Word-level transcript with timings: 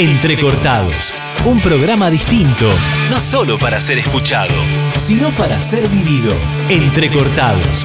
Entrecortados, 0.00 1.20
un 1.44 1.60
programa 1.60 2.08
distinto, 2.08 2.70
no 3.10 3.20
solo 3.20 3.58
para 3.58 3.78
ser 3.80 3.98
escuchado, 3.98 4.54
sino 4.96 5.30
para 5.36 5.60
ser 5.60 5.90
vivido. 5.90 6.32
Entrecortados. 6.70 7.84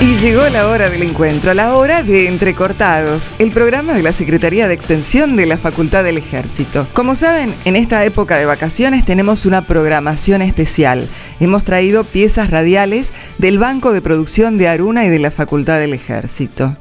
Y 0.00 0.14
llegó 0.14 0.48
la 0.50 0.68
hora 0.68 0.90
del 0.90 1.02
encuentro, 1.02 1.54
la 1.54 1.74
hora 1.74 2.04
de 2.04 2.28
Entrecortados, 2.28 3.28
el 3.40 3.50
programa 3.50 3.94
de 3.94 4.04
la 4.04 4.12
Secretaría 4.12 4.68
de 4.68 4.74
Extensión 4.74 5.34
de 5.34 5.46
la 5.46 5.58
Facultad 5.58 6.04
del 6.04 6.18
Ejército. 6.18 6.86
Como 6.92 7.16
saben, 7.16 7.52
en 7.64 7.74
esta 7.74 8.04
época 8.04 8.36
de 8.36 8.46
vacaciones 8.46 9.04
tenemos 9.04 9.44
una 9.44 9.66
programación 9.66 10.40
especial. 10.40 11.08
Hemos 11.40 11.64
traído 11.64 12.04
piezas 12.04 12.48
radiales 12.48 13.12
del 13.38 13.58
Banco 13.58 13.92
de 13.92 14.02
Producción 14.02 14.56
de 14.56 14.68
Aruna 14.68 15.04
y 15.04 15.08
de 15.08 15.18
la 15.18 15.32
Facultad 15.32 15.80
del 15.80 15.94
Ejército. 15.94 16.76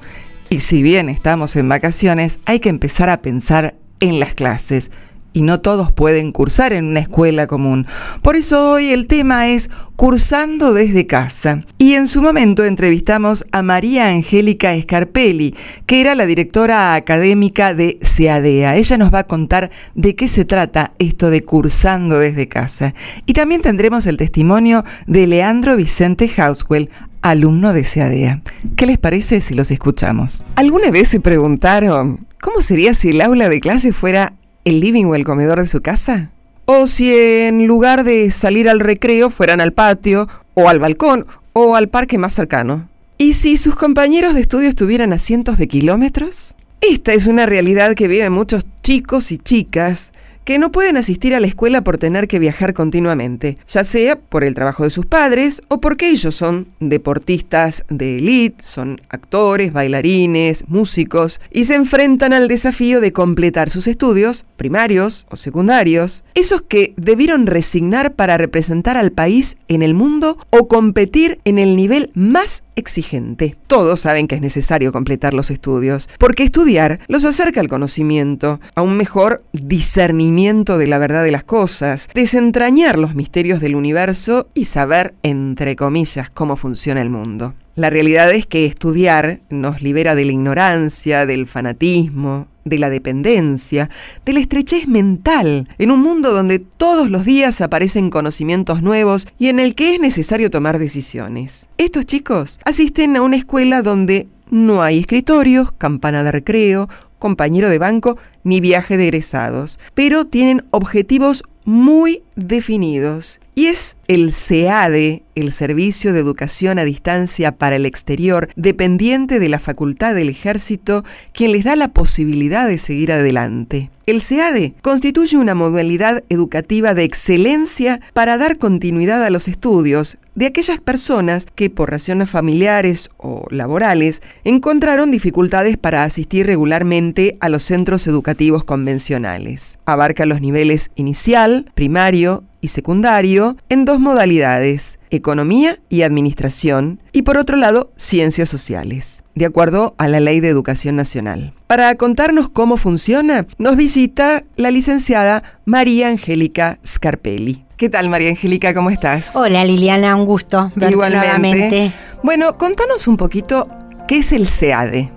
Y 0.50 0.60
si 0.60 0.84
bien 0.84 1.10
estamos 1.10 1.56
en 1.56 1.68
vacaciones, 1.70 2.40
hay 2.46 2.60
que 2.60 2.70
empezar 2.70 3.10
a 3.10 3.22
pensar 3.22 3.76
en 4.00 4.20
las 4.20 4.34
clases 4.34 4.92
y 5.36 5.42
no 5.42 5.60
todos 5.60 5.92
pueden 5.92 6.32
cursar 6.32 6.72
en 6.72 6.86
una 6.86 7.02
escuela 7.02 7.46
común. 7.46 7.86
Por 8.22 8.38
eso 8.38 8.72
hoy 8.72 8.92
el 8.92 9.06
tema 9.06 9.50
es 9.50 9.70
Cursando 9.98 10.74
desde 10.74 11.08
casa. 11.08 11.62
Y 11.78 11.94
en 11.94 12.08
su 12.08 12.22
momento 12.22 12.64
entrevistamos 12.64 13.46
a 13.52 13.62
María 13.62 14.08
Angélica 14.08 14.74
Scarpelli, 14.82 15.54
que 15.88 16.00
era 16.00 16.16
la 16.16 16.26
directora 16.26 16.96
académica 16.96 17.74
de 17.74 18.00
CEADEA. 18.02 18.78
Ella 18.78 18.98
nos 18.98 19.14
va 19.14 19.20
a 19.20 19.28
contar 19.28 19.72
de 19.94 20.16
qué 20.16 20.30
se 20.30 20.46
trata 20.46 20.94
esto 21.00 21.30
de 21.30 21.44
Cursando 21.44 22.20
desde 22.20 22.48
casa. 22.48 22.94
Y 23.26 23.34
también 23.34 23.62
tendremos 23.62 24.06
el 24.06 24.16
testimonio 24.16 24.86
de 25.06 25.28
Leandro 25.28 25.76
Vicente 25.76 26.32
Hauswell, 26.38 26.90
alumno 27.30 27.74
de 27.74 27.84
CEADEA. 27.84 28.42
¿Qué 28.76 28.86
les 28.86 29.00
parece 29.00 29.42
si 29.42 29.56
los 29.56 29.72
escuchamos? 29.72 30.44
¿Alguna 30.56 30.92
vez 30.92 31.10
se 31.10 31.20
preguntaron 31.20 32.20
cómo 32.40 32.62
sería 32.62 32.94
si 32.94 33.10
el 33.10 33.22
aula 33.22 33.50
de 33.50 33.60
clase 33.60 33.94
fuera 33.94 34.34
el 34.64 34.80
living 34.80 35.06
o 35.06 35.16
el 35.16 35.26
comedor 35.26 35.60
de 35.60 35.68
su 35.68 35.82
casa? 35.82 36.30
O 36.66 36.86
si 36.86 37.12
en 37.14 37.66
lugar 37.66 38.04
de 38.04 38.30
salir 38.30 38.70
al 38.70 38.80
recreo 38.80 39.32
fueran 39.32 39.60
al 39.60 39.74
patio, 39.74 40.28
o 40.54 40.70
al 40.70 40.80
balcón, 40.80 41.26
o 41.54 41.76
al 41.76 41.90
parque 41.90 42.18
más 42.20 42.34
cercano. 42.34 42.88
¿Y 43.18 43.34
si 43.34 43.58
sus 43.58 43.76
compañeros 43.76 44.36
de 44.36 44.42
estudio 44.42 44.70
estuvieran 44.70 45.12
a 45.12 45.20
cientos 45.20 45.58
de 45.58 45.68
kilómetros? 45.68 46.56
Esta 46.82 47.14
es 47.14 47.26
una 47.26 47.48
realidad 47.48 47.96
que 47.96 48.08
viven 48.08 48.34
muchos 48.34 48.66
chicos 48.84 49.32
y 49.32 49.40
chicas 49.40 50.12
que 50.46 50.60
no 50.60 50.72
pueden 50.72 50.96
asistir 50.96 51.34
a 51.36 51.40
la 51.40 51.48
escuela 51.48 51.84
por 51.84 51.98
tener 51.98 52.28
que 52.28 52.40
viajar 52.40 52.74
continuamente, 52.74 53.58
ya 53.68 53.84
sea 53.84 54.16
por 54.16 54.44
el 54.44 54.54
trabajo 54.54 54.84
de 54.84 54.92
sus 54.92 55.06
padres 55.06 55.62
o 55.68 55.82
porque 55.82 56.10
ellos 56.10 56.36
son 56.36 56.68
deportistas 56.80 57.84
de 57.90 58.20
élite, 58.20 58.64
son 58.64 59.02
actores, 59.10 59.74
bailarines, 59.74 60.66
músicos, 60.68 61.42
y 61.52 61.66
se 61.66 61.74
enfrentan 61.74 62.32
al 62.32 62.48
desafío 62.48 63.02
de 63.02 63.12
completar 63.12 63.72
sus 63.72 63.88
estudios, 63.88 64.46
primarios 64.56 65.26
o 65.30 65.36
secundarios, 65.36 66.24
esos 66.36 66.62
que 66.62 66.94
debieron 66.96 67.48
resignar 67.48 68.14
para 68.14 68.38
representar 68.38 68.98
al 68.98 69.12
país 69.12 69.58
en 69.68 69.82
el 69.82 69.96
mundo 69.96 70.38
o 70.52 70.68
competir 70.68 71.40
en 71.44 71.58
el 71.58 71.76
nivel 71.76 72.12
más 72.14 72.64
exigente. 72.76 73.56
Todos 73.68 74.02
saben 74.02 74.28
que 74.28 74.36
es 74.36 74.42
necesario 74.42 74.92
completar 74.92 75.34
los 75.34 75.52
estudios, 75.52 76.10
porque 76.18 76.44
estudiar 76.44 77.00
los 77.08 77.26
acerca 77.26 77.60
al 77.60 77.70
conocimiento, 77.70 78.60
a 78.76 78.82
un 78.82 78.98
mejor 78.98 79.44
discernimiento 79.54 80.78
de 80.78 80.88
la 80.88 80.98
verdad 80.98 81.24
de 81.24 81.32
las 81.32 81.44
cosas, 81.44 82.10
desentrañar 82.14 82.98
los 82.98 83.16
misterios 83.16 83.60
del 83.60 83.76
universo 83.76 84.48
y 84.54 84.66
saber, 84.66 85.14
entre 85.24 85.76
comillas, 85.76 86.30
cómo 86.30 86.56
funciona 86.56 87.02
el 87.02 87.10
mundo. 87.10 87.54
La 87.76 87.90
realidad 87.90 88.32
es 88.32 88.46
que 88.46 88.66
estudiar 88.66 89.42
nos 89.50 89.82
libera 89.82 90.16
de 90.16 90.24
la 90.24 90.32
ignorancia, 90.32 91.26
del 91.26 91.46
fanatismo, 91.46 92.48
de 92.64 92.80
la 92.80 92.90
dependencia, 92.90 93.90
de 94.26 94.32
la 94.32 94.40
estrechez 94.40 94.88
mental, 94.88 95.68
en 95.78 95.92
un 95.92 96.02
mundo 96.02 96.32
donde 96.32 96.60
todos 96.60 97.12
los 97.12 97.26
días 97.26 97.60
aparecen 97.60 98.10
conocimientos 98.10 98.82
nuevos 98.82 99.28
y 99.38 99.50
en 99.50 99.60
el 99.60 99.76
que 99.76 99.94
es 99.94 100.00
necesario 100.00 100.50
tomar 100.50 100.80
decisiones. 100.80 101.68
Estos 101.78 102.06
chicos 102.06 102.60
asisten 102.64 103.18
a 103.18 103.22
una 103.22 103.36
escuela 103.36 103.82
donde 103.82 104.28
no 104.50 104.82
hay 104.82 105.00
escritorios, 105.00 105.74
campana 105.74 106.24
de 106.24 106.32
recreo, 106.32 106.88
compañero 107.20 107.68
de 107.68 107.78
banco 107.78 108.18
ni 108.46 108.62
viaje 108.62 108.96
de 108.96 109.04
egresados, 109.04 109.80
pero 109.94 110.28
tienen 110.28 110.64
objetivos 110.72 111.44
muy 111.66 112.24
definidos. 112.38 113.42
Y 113.54 113.66
es 113.66 113.98
el 114.08 114.32
SEADE, 114.32 115.25
el 115.36 115.52
Servicio 115.52 116.14
de 116.14 116.20
Educación 116.20 116.80
a 116.80 116.86
Distancia 116.86 117.52
para 117.52 117.76
el 117.76 117.86
Exterior, 117.86 118.50
dependiente 118.56 119.40
de 119.40 119.50
la 119.50 119.60
Facultad 119.60 120.16
del 120.16 120.30
Ejército, 120.30 121.04
quien 121.34 121.52
les 121.52 121.64
da 121.64 121.76
la 121.76 121.90
posibilidad 121.90 122.68
de 122.68 122.78
seguir 122.78 123.12
adelante. 123.12 123.92
El 124.06 124.22
SEADE 124.22 124.76
constituye 124.84 125.36
una 125.36 125.56
modalidad 125.56 126.24
educativa 126.30 126.94
de 126.94 127.04
excelencia 127.04 128.02
para 128.14 128.38
dar 128.38 128.60
continuidad 128.60 129.24
a 129.24 129.32
los 129.32 129.48
estudios 129.48 130.18
de 130.36 130.46
aquellas 130.46 130.80
personas 130.80 131.48
que 131.56 131.72
por 131.72 131.90
razones 131.90 132.30
familiares 132.30 133.10
o 133.18 133.48
laborales 133.50 134.22
encontraron 134.44 135.10
dificultades 135.10 135.78
para 135.78 136.04
asistir 136.04 136.46
regularmente 136.46 137.38
a 137.40 137.50
los 137.50 137.64
centros 137.64 138.06
educativos 138.06 138.64
convencionales. 138.64 139.80
Abarca 139.86 140.28
los 140.28 140.40
niveles 140.40 140.92
inicial, 140.96 141.72
primario 141.74 142.44
y 142.62 142.68
secundario 142.68 143.58
en 143.70 143.86
dos 143.86 144.00
modalidades, 144.00 145.00
economía 145.16 145.80
y 145.90 146.04
administración, 146.04 147.00
y 147.12 147.24
por 147.24 147.38
otro 147.38 147.58
lado, 147.58 147.92
ciencias 147.96 148.50
sociales, 148.50 149.24
de 149.36 149.46
acuerdo 149.46 149.96
a 149.98 150.08
la 150.08 150.20
Ley 150.20 150.40
de 150.40 150.50
Educación 150.50 150.96
Nacional. 150.96 151.54
Para 151.68 151.96
contarnos 151.96 152.50
cómo 152.50 152.78
funciona, 152.78 153.48
nos 153.58 153.76
visita 153.76 154.44
la 154.56 154.72
licenciada 154.72 155.44
María 155.66 156.10
Angélica 156.10 156.78
Scarpelli. 156.86 157.66
¿Qué 157.78 157.90
tal, 157.90 158.08
María 158.10 158.30
Angélica? 158.30 158.74
¿Cómo 158.74 158.90
estás? 158.90 159.36
Hola, 159.36 159.66
Liliana, 159.66 160.16
un 160.16 160.26
gusto 160.26 160.72
Igualmente. 160.76 161.18
nuevamente. 161.18 161.92
Bueno, 162.24 162.54
contanos 162.54 163.08
un 163.08 163.18
poquito 163.18 163.68
qué 164.08 164.20
es 164.20 164.32
el 164.32 164.48
SEADE. 164.48 165.12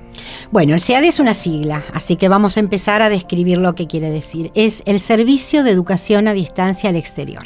Bueno, 0.50 0.75
el 0.75 0.81
SEAD 0.81 1.05
es 1.05 1.21
una 1.21 1.34
sigla, 1.34 1.84
así 1.93 2.16
que 2.16 2.28
vamos 2.28 2.56
a 2.56 2.61
empezar 2.61 3.03
a 3.03 3.09
describir 3.09 3.59
lo 3.59 3.75
que 3.75 3.87
quiere 3.87 4.11
decir. 4.11 4.50
Es 4.55 4.83
el 4.87 5.00
Servicio 5.00 5.62
de 5.65 5.71
Educación 5.71 6.28
a 6.28 6.33
Distancia 6.33 6.91
al 6.91 6.97
Exterior. 6.97 7.44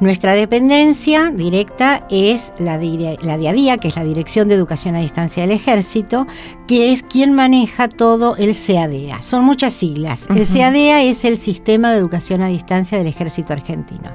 Nuestra 0.00 0.34
dependencia 0.34 1.30
directa 1.30 2.06
es 2.10 2.52
la, 2.58 2.78
la 2.78 3.38
DIADIA, 3.38 3.78
que 3.78 3.88
es 3.88 3.96
la 3.96 4.04
Dirección 4.04 4.48
de 4.48 4.54
Educación 4.54 4.96
a 4.96 5.00
Distancia 5.00 5.42
del 5.42 5.52
Ejército, 5.52 6.26
que 6.66 6.92
es 6.92 7.02
quien 7.02 7.32
maneja 7.32 7.88
todo 7.88 8.36
el 8.36 8.54
CEADEA. 8.54 9.22
Son 9.22 9.44
muchas 9.44 9.72
siglas. 9.72 10.22
El 10.28 10.42
Ujú. 10.42 10.52
CEADEA 10.52 11.02
es 11.02 11.24
el 11.24 11.38
Sistema 11.38 11.92
de 11.92 11.98
Educación 11.98 12.42
a 12.42 12.48
Distancia 12.48 12.98
del 12.98 13.06
Ejército 13.06 13.52
Argentino. 13.52 14.10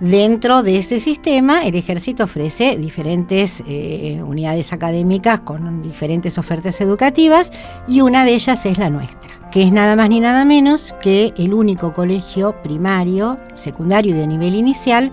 Dentro 0.00 0.62
de 0.62 0.78
este 0.78 1.00
sistema, 1.00 1.64
el 1.64 1.74
ejército 1.74 2.22
ofrece 2.22 2.76
diferentes 2.76 3.64
eh, 3.66 4.22
unidades 4.24 4.72
académicas 4.72 5.40
con 5.40 5.82
diferentes 5.82 6.38
ofertas 6.38 6.80
educativas 6.80 7.50
y 7.88 8.00
una 8.00 8.24
de 8.24 8.34
ellas 8.34 8.64
es 8.64 8.78
la 8.78 8.90
nuestra, 8.90 9.30
que 9.50 9.64
es 9.64 9.72
nada 9.72 9.96
más 9.96 10.08
ni 10.08 10.20
nada 10.20 10.44
menos 10.44 10.94
que 11.02 11.34
el 11.36 11.52
único 11.52 11.94
colegio 11.94 12.54
primario, 12.62 13.38
secundario 13.54 14.14
y 14.14 14.18
de 14.18 14.28
nivel 14.28 14.54
inicial 14.54 15.10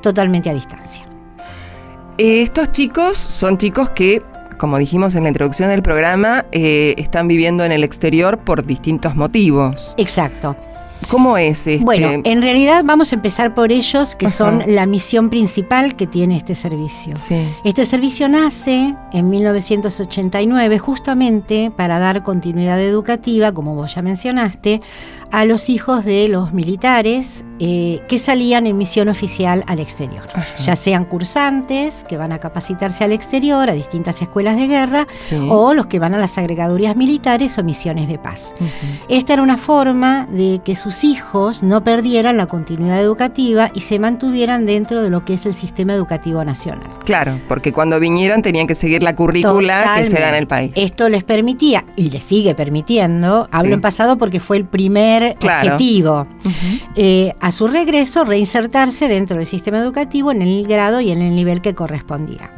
totalmente 0.00 0.48
a 0.48 0.54
distancia. 0.54 1.04
Eh, 2.16 2.40
Estos 2.40 2.72
chicos 2.72 3.18
son 3.18 3.58
chicos 3.58 3.90
que, 3.90 4.22
como 4.56 4.78
dijimos 4.78 5.14
en 5.14 5.24
la 5.24 5.28
introducción 5.28 5.68
del 5.68 5.82
programa, 5.82 6.46
eh, 6.52 6.94
están 6.96 7.28
viviendo 7.28 7.64
en 7.64 7.72
el 7.72 7.84
exterior 7.84 8.38
por 8.38 8.64
distintos 8.64 9.14
motivos. 9.14 9.94
Exacto. 9.98 10.56
¿Cómo 11.08 11.36
es 11.36 11.66
este? 11.66 11.84
Bueno, 11.84 12.22
en 12.24 12.42
realidad 12.42 12.82
vamos 12.84 13.12
a 13.12 13.16
empezar 13.16 13.54
por 13.54 13.72
ellos, 13.72 14.16
que 14.16 14.26
Ajá. 14.26 14.36
son 14.36 14.64
la 14.66 14.86
misión 14.86 15.30
principal 15.30 15.94
que 15.96 16.06
tiene 16.06 16.36
este 16.36 16.54
servicio. 16.54 17.16
Sí. 17.16 17.48
Este 17.64 17.86
servicio 17.86 18.28
nace 18.28 18.94
en 19.12 19.30
1989 19.30 20.78
justamente 20.78 21.72
para 21.74 21.98
dar 21.98 22.22
continuidad 22.22 22.80
educativa, 22.80 23.52
como 23.52 23.74
vos 23.74 23.94
ya 23.94 24.02
mencionaste, 24.02 24.80
a 25.32 25.44
los 25.44 25.68
hijos 25.68 26.04
de 26.04 26.28
los 26.28 26.52
militares 26.52 27.44
eh, 27.64 28.00
que 28.08 28.18
salían 28.18 28.66
en 28.66 28.76
misión 28.76 29.08
oficial 29.08 29.62
al 29.68 29.78
exterior, 29.78 30.26
Ajá. 30.34 30.56
ya 30.56 30.74
sean 30.74 31.04
cursantes 31.04 32.04
que 32.08 32.16
van 32.16 32.32
a 32.32 32.38
capacitarse 32.38 33.04
al 33.04 33.12
exterior, 33.12 33.70
a 33.70 33.72
distintas 33.72 34.20
escuelas 34.20 34.56
de 34.56 34.66
guerra, 34.66 35.06
Sí. 35.20 35.36
o 35.48 35.72
los 35.72 35.86
que 35.86 35.98
van 36.00 36.12
a 36.14 36.18
las 36.18 36.38
agregadurías 36.38 36.96
militares 36.96 37.56
o 37.58 37.62
misiones 37.64 38.08
de 38.08 38.18
paz. 38.18 38.52
Esta 39.08 39.34
era 39.34 39.42
una 39.42 39.58
forma 39.58 40.26
de 40.26 40.60
que 40.64 40.74
sus 40.76 41.04
hijos 41.04 41.62
no 41.62 41.84
perdieran 41.84 42.36
la 42.36 42.46
continuidad 42.46 43.00
educativa 43.00 43.70
y 43.74 43.80
se 43.82 43.98
mantuvieran 44.00 44.66
dentro 44.66 45.00
de 45.02 45.10
lo 45.10 45.24
que 45.24 45.34
es 45.34 45.46
el 45.46 45.54
sistema 45.54 45.94
educativo 45.94 46.44
nacional. 46.44 46.88
Claro, 47.04 47.38
porque 47.48 47.72
cuando 47.72 48.00
vinieron 48.00 48.42
tenían 48.42 48.66
que 48.66 48.74
seguir 48.74 49.02
la 49.04 49.14
currícula 49.14 49.94
que 49.98 50.04
se 50.06 50.18
da 50.20 50.30
en 50.30 50.34
el 50.34 50.46
país. 50.48 50.72
Esto 50.74 51.08
les 51.08 51.22
permitía, 51.24 51.84
y 51.96 52.10
les 52.10 52.24
sigue 52.24 52.54
permitiendo, 52.56 53.48
hablo 53.52 53.68
Sí. 53.70 53.74
en 53.74 53.80
pasado 53.80 54.18
porque 54.18 54.40
fue 54.40 54.56
el 54.56 54.64
primer 54.64 55.21
Claro. 55.38 55.72
objetivo, 55.74 56.26
Ujú. 56.44 56.90
eh, 56.96 57.34
a 57.40 57.52
su 57.52 57.68
regreso 57.68 58.24
reinsertarse 58.24 59.08
dentro 59.08 59.36
del 59.38 59.46
sistema 59.46 59.78
educativo 59.78 60.30
en 60.32 60.42
el 60.42 60.66
grado 60.66 61.00
y 61.00 61.10
en 61.10 61.22
el 61.22 61.34
nivel 61.34 61.60
que 61.60 61.74
correspondía. 61.74 62.50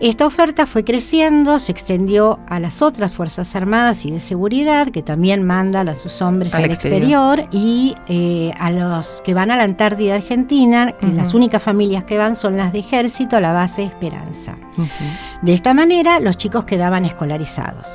Esta 0.00 0.26
oferta 0.26 0.64
fue 0.66 0.84
creciendo, 0.84 1.58
se 1.58 1.72
extendió 1.72 2.38
a 2.48 2.60
las 2.60 2.82
otras 2.82 3.12
Fuerzas 3.12 3.56
Armadas 3.56 4.04
y 4.04 4.10
de 4.12 4.20
Seguridad, 4.20 4.88
que 4.88 5.02
también 5.02 5.42
mandan 5.42 5.88
a 5.88 5.96
sus 5.96 6.22
hombres 6.22 6.54
al, 6.54 6.66
exterior. 6.66 7.48
y 7.50 7.94
eh, 8.08 8.52
a 8.60 8.70
los 8.70 9.22
que 9.24 9.34
van 9.34 9.50
a 9.50 9.56
la 9.56 9.64
Antártida 9.64 10.14
Argentina, 10.14 10.94
las 11.00 11.34
únicas 11.34 11.62
familias 11.62 12.04
que 12.04 12.16
van 12.16 12.36
son 12.36 12.56
las 12.56 12.72
de 12.72 12.78
Ejército 12.80 13.36
a 13.36 13.40
la 13.40 13.52
base 13.52 13.82
Esperanza. 13.82 14.56
De 15.42 15.52
esta 15.54 15.74
manera, 15.74 16.20
los 16.20 16.36
chicos 16.36 16.64
quedaban 16.64 17.04
escolarizados. 17.04 17.86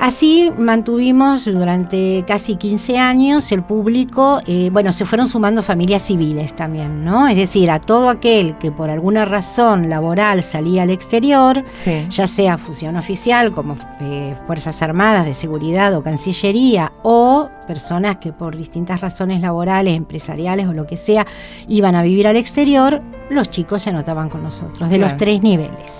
Así 0.00 0.50
mantuvimos 0.58 1.44
durante 1.44 2.24
casi 2.26 2.56
15 2.56 2.98
años 2.98 3.21
el 3.30 3.62
público, 3.62 4.40
eh, 4.46 4.70
bueno, 4.72 4.92
se 4.92 5.04
fueron 5.04 5.28
sumando 5.28 5.62
familias 5.62 6.02
civiles 6.02 6.56
también, 6.56 7.04
¿no? 7.04 7.28
Es 7.28 7.36
decir, 7.36 7.70
a 7.70 7.78
todo 7.78 8.08
aquel 8.08 8.58
que 8.58 8.72
por 8.72 8.90
alguna 8.90 9.24
razón 9.24 9.88
laboral 9.88 10.42
salía 10.42 10.82
al 10.82 10.90
exterior, 10.90 11.64
ya 12.10 12.26
sea 12.26 12.58
fusión 12.58 12.96
oficial 12.96 13.52
como 13.52 13.76
eh, 14.00 14.34
Fuerzas 14.46 14.82
Armadas 14.82 15.24
de 15.24 15.34
Seguridad 15.34 15.94
o 15.94 16.02
Cancillería, 16.02 16.92
o 17.02 17.48
personas 17.66 18.16
que 18.16 18.32
por 18.32 18.56
distintas 18.56 19.00
razones 19.00 19.40
laborales, 19.40 19.96
empresariales 19.96 20.66
o 20.66 20.72
lo 20.72 20.86
que 20.86 20.96
sea, 20.96 21.26
iban 21.68 21.94
a 21.94 22.02
vivir 22.02 22.26
al 22.26 22.36
exterior, 22.36 23.00
los 23.30 23.50
chicos 23.50 23.82
se 23.82 23.90
anotaban 23.90 24.30
con 24.30 24.42
nosotros, 24.42 24.90
de 24.90 24.98
los 24.98 25.16
tres 25.16 25.42
niveles. 25.42 25.92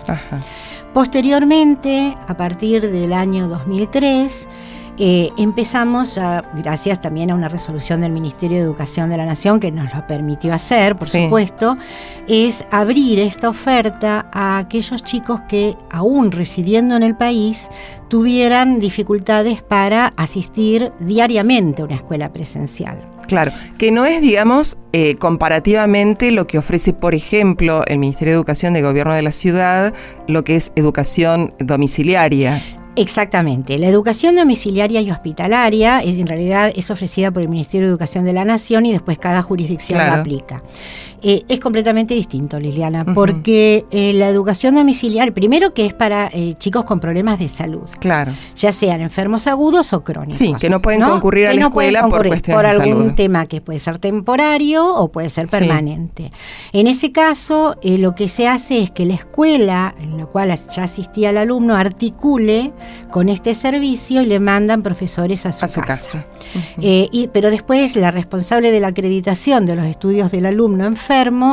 Posteriormente, 0.93 2.17
a 2.27 2.37
partir 2.37 2.91
del 2.91 3.13
año 3.13 3.49
2003, 3.49 4.49
eh, 4.99 5.31
empezamos, 5.39 6.21
gracias 6.55 7.01
también 7.01 7.31
a 7.31 7.35
una 7.35 7.49
resolución 7.49 8.01
del 8.01 8.13
Ministerio 8.13 8.59
de 8.59 8.65
Educación 8.65 9.11
de 9.11 9.17
la 9.17 9.25
Nación 9.25 9.59
que 9.59 9.73
nos 9.73 9.93
lo 9.95 10.07
permitió 10.07 10.53
hacer, 10.53 10.97
por 10.97 11.09
supuesto, 11.09 11.77
es 12.29 12.65
abrir 12.71 13.19
esta 13.19 13.49
oferta 13.49 14.27
a 14.33 14.59
aquellos 14.59 15.03
chicos 15.03 15.41
que, 15.49 15.77
aún 15.91 16.31
residiendo 16.31 16.95
en 16.97 17.03
el 17.03 17.17
país, 17.17 17.69
tuvieran 18.09 18.79
dificultades 18.79 19.63
para 19.63 20.13
asistir 20.17 20.93
diariamente 21.01 21.83
a 21.83 21.87
una 21.87 21.95
escuela 21.95 22.33
presencial. 22.33 22.99
Claro, 23.27 23.53
que 23.79 23.91
no 23.91 24.05
es, 24.05 24.21
digamos, 24.21 24.79
eh, 24.93 25.15
comparativamente 25.17 26.31
lo 26.33 26.47
que 26.47 26.59
ofrece, 26.59 26.93
por 26.93 27.15
ejemplo, 27.15 27.83
el 27.87 27.99
Ministerio 27.99 28.33
de 28.33 28.37
Educación 28.37 28.75
de 28.75 28.83
Gobierno 28.83 29.15
de 29.15 29.23
la 29.23 29.33
Ciudad, 29.33 29.95
lo 30.29 30.45
que 30.45 30.57
es 30.57 30.73
educación 30.77 31.55
domiciliaria. 31.59 32.61
Exactamente. 32.95 33.79
La 33.79 33.89
educación 33.89 34.37
domiciliaria 34.37 35.01
y 35.01 35.11
hospitalaria 35.11 36.03
en 36.03 36.27
realidad 36.27 36.73
es 36.75 36.91
ofrecida 36.91 37.31
por 37.31 37.43
el 37.43 37.49
Ministerio 37.49 37.87
de 37.87 37.93
Educación 37.93 38.25
de 38.25 38.35
la 38.35 38.45
Nación 38.45 38.85
y 38.85 38.93
después 38.93 39.19
cada 39.19 39.43
jurisdicción 39.43 39.99
la 39.99 40.21
aplica. 40.21 40.63
Eh, 41.25 41.45
es 41.49 41.61
completamente 41.61 42.15
distinto, 42.15 42.59
Liliana, 42.59 43.05
porque 43.15 43.85
eh, 43.93 44.13
la 44.13 44.29
educación 44.29 44.75
domiciliar, 44.75 45.33
primero 45.33 45.73
que 45.73 45.87
es 45.87 45.95
para 45.95 46.29
eh, 46.33 46.55
chicos 46.59 46.85
con 46.85 46.99
problemas 46.99 47.39
de 47.39 47.49
salud. 47.49 47.89
Claro. 48.01 48.33
Ya 48.57 48.73
sean 48.73 49.01
enfermos 49.01 49.47
agudos 49.47 49.93
o 49.93 50.03
crónicos. 50.03 50.37
Sí, 50.37 50.53
que 50.59 50.69
no 50.69 50.83
pueden 50.83 51.03
concurrir 51.03 51.47
a 51.47 51.55
la 51.55 51.61
escuela 51.63 52.09
por 52.09 52.27
cuestiones 52.27 52.57
por 52.57 52.67
algún 52.67 53.15
tema 53.15 53.47
que 53.47 53.61
puede 53.61 53.79
ser 53.79 53.99
temporario 53.99 54.85
o 54.97 55.13
puede 55.13 55.31
ser 55.31 55.47
permanente. 55.47 56.33
En 56.73 56.89
ese 56.89 57.13
caso, 57.13 57.77
lo 57.83 58.17
que 58.17 58.29
se 58.29 58.49
hace 58.49 58.83
es 58.83 58.91
que 58.91 59.05
la 59.05 59.15
escuela, 59.15 59.95
en 60.01 60.19
la 60.19 60.27
cual 60.27 60.53
ya 60.75 60.83
asistía 60.83 61.31
el 61.31 61.37
alumno, 61.37 61.77
articule 61.77 62.73
con 63.13 63.29
este 63.29 63.55
servicio 63.55 64.23
y 64.23 64.27
le 64.27 64.41
mandan 64.41 64.83
profesores 64.83 65.47
a 65.47 65.53
su, 65.53 65.81
casa. 65.83 66.27
y, 66.81 67.29
pero 67.33 67.51
después 67.51 67.95
la 67.95 68.11
responsable 68.11 68.73
de 68.73 68.81
la 68.81 68.89
acreditación 68.89 69.67
de 69.67 69.77
los 69.77 69.87
estudios 69.87 70.33
del 70.33 70.47
alumno 70.47 70.85
enfermo 70.85 71.12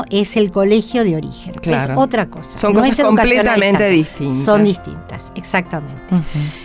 es 0.10 0.38
el 0.38 0.52
colegio 0.52 1.04
de 1.04 1.16
origen. 1.16 1.54
Es 1.62 1.90
otra 1.96 2.30
cosa. 2.30 2.58
Son 2.58 2.74
cosas 2.74 3.00
completamente 3.02 3.90
distintas. 3.90 4.46
Son 4.46 4.64
distintas, 4.64 5.32
exactamente. 5.36 6.00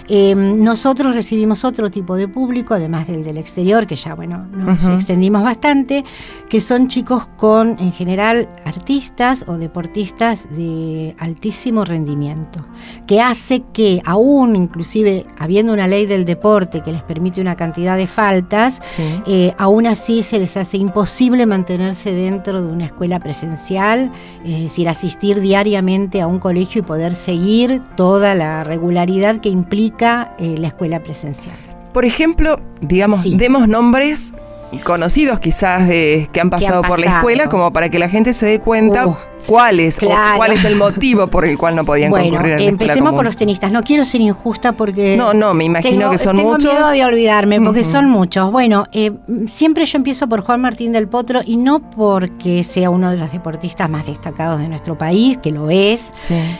Em, 0.08 0.62
nosotros 0.62 1.14
recibimos 1.14 1.64
otro 1.64 1.90
tipo 1.90 2.16
de 2.16 2.28
público, 2.28 2.74
además 2.74 3.06
del 3.06 3.24
del 3.24 3.38
exterior, 3.38 3.86
que 3.86 3.96
ya, 3.96 4.14
bueno, 4.14 4.46
nos 4.52 4.84
extendimos 4.86 5.42
bastante, 5.42 6.04
que 6.48 6.60
son 6.60 6.88
chicos 6.88 7.26
con, 7.36 7.78
en 7.80 7.92
general, 7.92 8.48
artistas 8.64 9.44
o 9.48 9.56
deportistas 9.56 10.46
de 10.50 11.16
altísimo 11.18 11.84
rendimiento, 11.84 12.64
que 13.06 13.20
hace 13.20 13.62
que, 13.72 14.00
aún 14.04 14.56
inclusive 14.56 15.26
habiendo 15.38 15.72
una 15.72 15.88
ley 15.88 16.06
del 16.06 16.24
deporte 16.24 16.82
que 16.82 16.92
les 16.92 17.02
permite 17.02 17.40
una 17.40 17.56
cantidad 17.56 17.96
de 17.96 18.06
faltas, 18.06 18.80
eh, 19.26 19.52
aún 19.58 19.86
así 19.86 20.22
se 20.22 20.38
les 20.38 20.56
hace 20.56 20.76
imposible 20.76 21.46
mantenerse 21.46 22.12
dentro 22.12 22.62
de 22.62 22.68
una 22.70 22.83
escuela 22.84 23.20
presencial, 23.20 24.10
es 24.44 24.62
decir, 24.62 24.88
asistir 24.88 25.40
diariamente 25.40 26.20
a 26.20 26.26
un 26.26 26.38
colegio 26.38 26.80
y 26.80 26.82
poder 26.82 27.14
seguir 27.14 27.82
toda 27.96 28.34
la 28.34 28.64
regularidad 28.64 29.40
que 29.40 29.48
implica 29.48 30.34
eh, 30.38 30.56
la 30.58 30.68
escuela 30.68 31.00
presencial. 31.00 31.56
Por 31.92 32.04
ejemplo, 32.04 32.56
digamos, 32.80 33.24
demos 33.36 33.68
nombres 33.68 34.34
conocidos 34.82 35.38
quizás 35.38 35.86
de, 35.86 36.28
que 36.32 36.40
han 36.40 36.50
pasado 36.50 36.82
por 36.82 36.98
la 36.98 37.16
escuela, 37.18 37.48
como 37.48 37.72
para 37.72 37.88
que 37.88 37.98
la 37.98 38.08
gente 38.08 38.32
se 38.32 38.46
dé 38.46 38.60
cuenta 38.60 39.06
uh. 39.06 39.16
Cuál 39.46 39.80
es, 39.80 39.98
cuál 39.98 40.52
es 40.52 40.64
el 40.64 40.76
motivo 40.76 41.26
por 41.28 41.44
el 41.44 41.58
cual 41.58 41.76
no 41.76 41.84
podían 41.84 42.10
concurrir 42.10 42.54
a 42.54 42.58
la 42.58 42.62
Empecemos 42.62 43.14
por 43.14 43.24
los 43.24 43.36
tenistas. 43.36 43.70
No 43.72 43.82
quiero 43.82 44.04
ser 44.04 44.20
injusta 44.20 44.72
porque. 44.72 45.16
No, 45.16 45.34
no, 45.34 45.54
me 45.54 45.64
imagino 45.64 46.10
que 46.10 46.18
son 46.18 46.36
muchos. 46.36 46.62
Tengo 46.62 46.74
miedo 46.74 46.90
de 46.90 47.04
olvidarme 47.04 47.60
porque 47.60 47.84
son 47.84 48.08
muchos. 48.08 48.50
Bueno, 48.50 48.86
eh, 48.92 49.12
siempre 49.46 49.86
yo 49.86 49.98
empiezo 49.98 50.28
por 50.28 50.42
Juan 50.42 50.60
Martín 50.60 50.92
del 50.92 51.08
Potro 51.08 51.40
y 51.44 51.56
no 51.56 51.90
porque 51.90 52.64
sea 52.64 52.90
uno 52.90 53.10
de 53.10 53.16
los 53.16 53.32
deportistas 53.32 53.88
más 53.88 54.06
destacados 54.06 54.60
de 54.60 54.68
nuestro 54.68 54.96
país, 54.96 55.38
que 55.38 55.50
lo 55.50 55.70
es, 55.70 56.12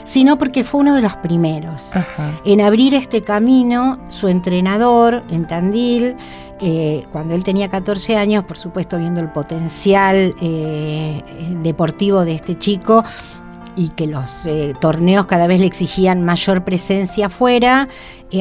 sino 0.05 0.39
porque 0.39 0.65
fue 0.65 0.81
uno 0.81 0.95
de 0.95 1.03
los 1.03 1.15
primeros 1.17 1.93
en 2.45 2.61
abrir 2.61 2.95
este 2.95 3.23
camino. 3.23 3.99
Su 4.09 4.29
entrenador 4.29 5.23
en 5.31 5.47
Tandil 5.47 6.17
eh, 6.61 7.05
cuando 7.12 7.35
él 7.35 7.45
tenía 7.45 7.69
14 7.69 8.17
años, 8.17 8.45
por 8.45 8.56
supuesto 8.56 8.99
viendo 8.99 9.21
el 9.21 9.29
potencial 9.29 10.35
eh, 10.41 11.23
deportivo 11.62 12.25
de 12.25 12.35
este 12.35 12.59
chico 12.59 13.05
y 13.77 13.89
que 13.89 14.06
los 14.06 14.47
eh, 14.47 14.73
torneos 14.81 15.27
cada 15.27 15.49
vez 15.49 15.59
le 15.59 15.67
exigían 15.67 16.25
mayor 16.25 16.62
presencia 16.65 17.27
afuera, 17.27 17.89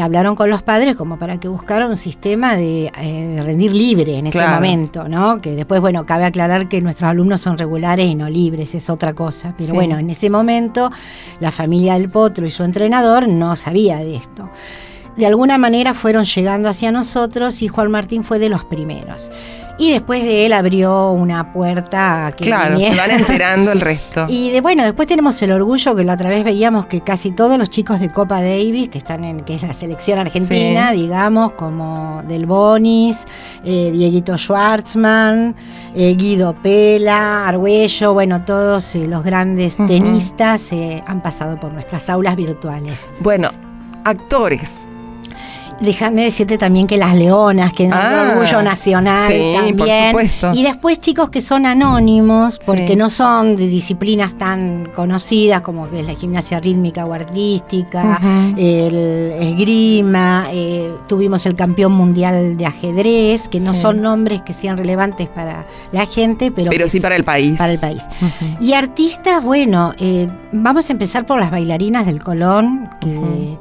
hablaron 0.02 0.36
con 0.36 0.50
los 0.50 0.64
padres 0.64 0.96
como 0.96 1.20
para 1.20 1.40
que 1.40 1.48
buscaran 1.48 1.92
un 1.92 1.98
sistema 1.98 2.56
de, 2.56 2.92
rendir 3.46 3.74
libre 3.74 4.18
en 4.18 4.26
ese 4.26 4.44
momento, 4.48 5.08
¿no? 5.08 5.40
Que 5.40 5.52
después, 5.52 5.82
bueno, 5.82 6.04
cabe 6.08 6.26
aclarar 6.26 6.68
que 6.68 6.82
nuestros 6.82 7.12
alumnos 7.12 7.42
son 7.42 7.60
regulares 7.60 8.08
y 8.08 8.16
no 8.16 8.28
libres, 8.28 8.74
es 8.74 8.90
otra 8.90 9.14
cosa. 9.14 9.54
Pero 9.56 9.76
bueno, 9.76 10.00
en 10.00 10.10
ese 10.10 10.32
momento 10.32 10.90
la 11.40 11.52
familia 11.52 11.94
del 11.94 12.10
potro 12.10 12.48
y 12.48 12.50
su 12.50 12.64
entrenador 12.64 13.28
no 13.28 13.56
sabía 13.56 13.98
de 13.98 14.16
esto 14.16 14.50
de 15.16 15.26
alguna 15.26 15.58
manera 15.58 15.94
fueron 15.94 16.26
llegando 16.26 16.70
hacia 16.70 16.92
nosotros 16.92 17.62
y 17.62 17.68
Juan 17.68 17.92
Martín 17.92 18.24
fue 18.24 18.40
de 18.40 18.50
los 18.50 18.64
primeros. 18.64 19.30
Y 19.78 19.92
después 19.92 20.24
de 20.24 20.46
él 20.46 20.54
abrió 20.54 21.12
una 21.12 21.52
puerta 21.52 22.32
que 22.38 22.44
Claro, 22.46 22.78
se 22.78 22.96
van 22.96 23.10
enterando 23.10 23.72
el 23.72 23.82
resto. 23.82 24.28
Y 24.34 24.52
de, 24.52 24.62
bueno, 24.62 24.84
después 24.84 25.08
tenemos 25.08 25.42
el 25.42 25.52
orgullo 25.52 25.96
que 25.96 26.04
la 26.04 26.14
otra 26.14 26.30
vez 26.30 26.44
veíamos 26.44 26.86
que 26.86 27.02
casi 27.02 27.32
todos 27.32 27.58
los 27.58 27.70
chicos 27.70 28.00
de 28.00 28.10
Copa 28.10 28.42
Davis, 28.42 28.90
que 28.90 29.00
están 29.00 29.24
en, 29.24 29.42
que 29.44 29.56
es 29.56 29.64
la 29.64 29.74
selección 29.74 30.20
argentina, 30.20 30.92
digamos, 30.92 31.54
como 31.54 32.24
Del 32.28 32.46
Bonis, 32.46 33.26
eh, 33.64 33.90
Dieguito 33.92 34.38
Schwartzman, 34.38 35.56
eh, 35.96 36.16
Guido 36.16 36.56
Pela, 36.62 37.48
Argüello, 37.48 38.14
bueno, 38.14 38.46
todos 38.46 38.96
eh, 38.96 39.08
los 39.08 39.24
grandes 39.24 39.76
tenistas 39.76 40.62
han 41.06 41.22
pasado 41.22 41.60
por 41.60 41.74
nuestras 41.74 42.10
aulas 42.10 42.36
virtuales. 42.36 43.00
Bueno, 43.20 43.50
actores 44.06 44.88
déjame 45.84 46.24
decirte 46.24 46.58
también 46.58 46.88
que 46.88 46.98
las 46.98 47.16
leonas, 47.16 47.74
que 47.74 47.86
es 47.86 47.92
ah, 47.94 48.34
orgullo 48.36 48.64
nacional 48.64 49.32
también. 49.56 50.30
y 50.54 50.64
después 50.64 51.00
chicos 51.02 51.30
que 51.30 51.42
son 51.42 51.66
anónimos, 51.66 52.60
porque 52.66 52.96
no 52.96 53.10
son 53.10 53.56
de 53.56 53.68
disciplinas 53.68 54.38
tan 54.38 54.90
conocidas 54.96 55.62
como 55.62 55.88
es 55.88 56.06
la 56.06 56.16
gimnasia 56.16 56.60
rítmica 56.60 57.06
o 57.06 57.14
artística, 57.14 58.20
el 58.58 59.34
esgrima, 59.40 60.48
eh, 60.52 60.92
tuvimos 61.08 61.46
el 61.46 61.56
campeón 61.56 61.92
mundial 61.92 62.58
de 62.58 62.66
ajedrez, 62.66 63.48
que 63.50 63.60
no 63.60 63.74
son 63.74 64.02
nombres 64.02 64.42
que 64.42 64.54
sean 64.54 64.78
relevantes 64.78 65.28
para 65.28 65.66
la 65.92 66.06
gente, 66.06 66.52
pero, 66.52 66.70
pero 66.70 66.88
sí 66.88 67.00
para 67.00 67.16
el 67.16 67.24
país. 67.24 67.58
Para 67.58 67.74
el 67.74 67.80
país. 67.80 68.04
Y 68.60 68.74
artistas, 68.74 69.44
bueno, 69.44 69.94
eh, 70.00 70.28
vamos 70.52 70.90
a 70.90 70.94
empezar 70.94 71.26
por 71.26 71.40
las 71.40 71.52
bailarinas 71.52 72.06
del 72.06 72.24
Colón, 72.24 72.90
que 73.02 73.58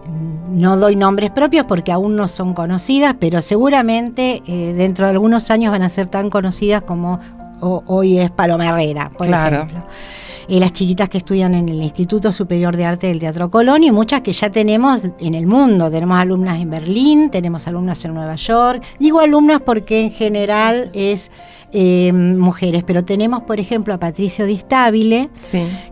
no 0.53 0.77
doy 0.77 0.97
nombres 0.97 1.31
propios 1.31 1.67
porque 1.67 1.93
aún 1.93 2.17
no 2.17 2.29
son 2.29 2.55
conocidas, 2.55 3.17
pero 3.19 3.41
seguramente 3.41 4.43
eh, 4.47 4.73
dentro 4.75 5.07
de 5.07 5.13
algunos 5.13 5.51
años 5.51 5.73
van 5.73 5.83
a 5.83 5.89
ser 5.89 6.07
tan 6.07 6.31
conocidas 6.31 6.83
como 6.83 7.21
hoy 7.61 8.19
es 8.19 8.31
Paloma 8.31 8.67
Herrera, 8.67 9.11
por 9.17 9.29
ejemplo. 9.29 9.83
eh, 10.49 10.59
las 10.59 10.73
chiquitas 10.73 11.09
que 11.09 11.19
estudian 11.19 11.55
en 11.55 11.69
el 11.69 11.81
Instituto 11.81 12.33
Superior 12.33 12.77
de 12.77 12.85
Arte 12.85 13.07
del 13.07 13.21
Teatro 13.21 13.51
Colón 13.51 13.85
y 13.85 13.93
muchas 13.93 14.23
que 14.23 14.33
ya 14.33 14.51
tenemos 14.51 15.03
en 15.21 15.35
el 15.35 15.47
mundo. 15.47 15.91
Tenemos 15.91 16.19
alumnas 16.19 16.61
en 16.61 16.71
Berlín, 16.71 17.31
tenemos 17.31 17.67
alumnas 17.69 18.05
en 18.05 18.15
Nueva 18.15 18.37
York. 18.37 18.83
Digo 18.99 19.21
alumnas 19.21 19.61
porque 19.65 20.03
en 20.03 20.11
general 20.11 20.91
es 20.93 21.31
eh, 21.73 22.13
mujeres, 22.13 22.83
pero 22.85 23.05
tenemos, 23.05 23.43
por 23.45 23.59
ejemplo, 23.59 23.95
a 23.95 23.99
Patricio 23.99 24.45
Di 24.45 24.59
Stabile, 24.59 25.31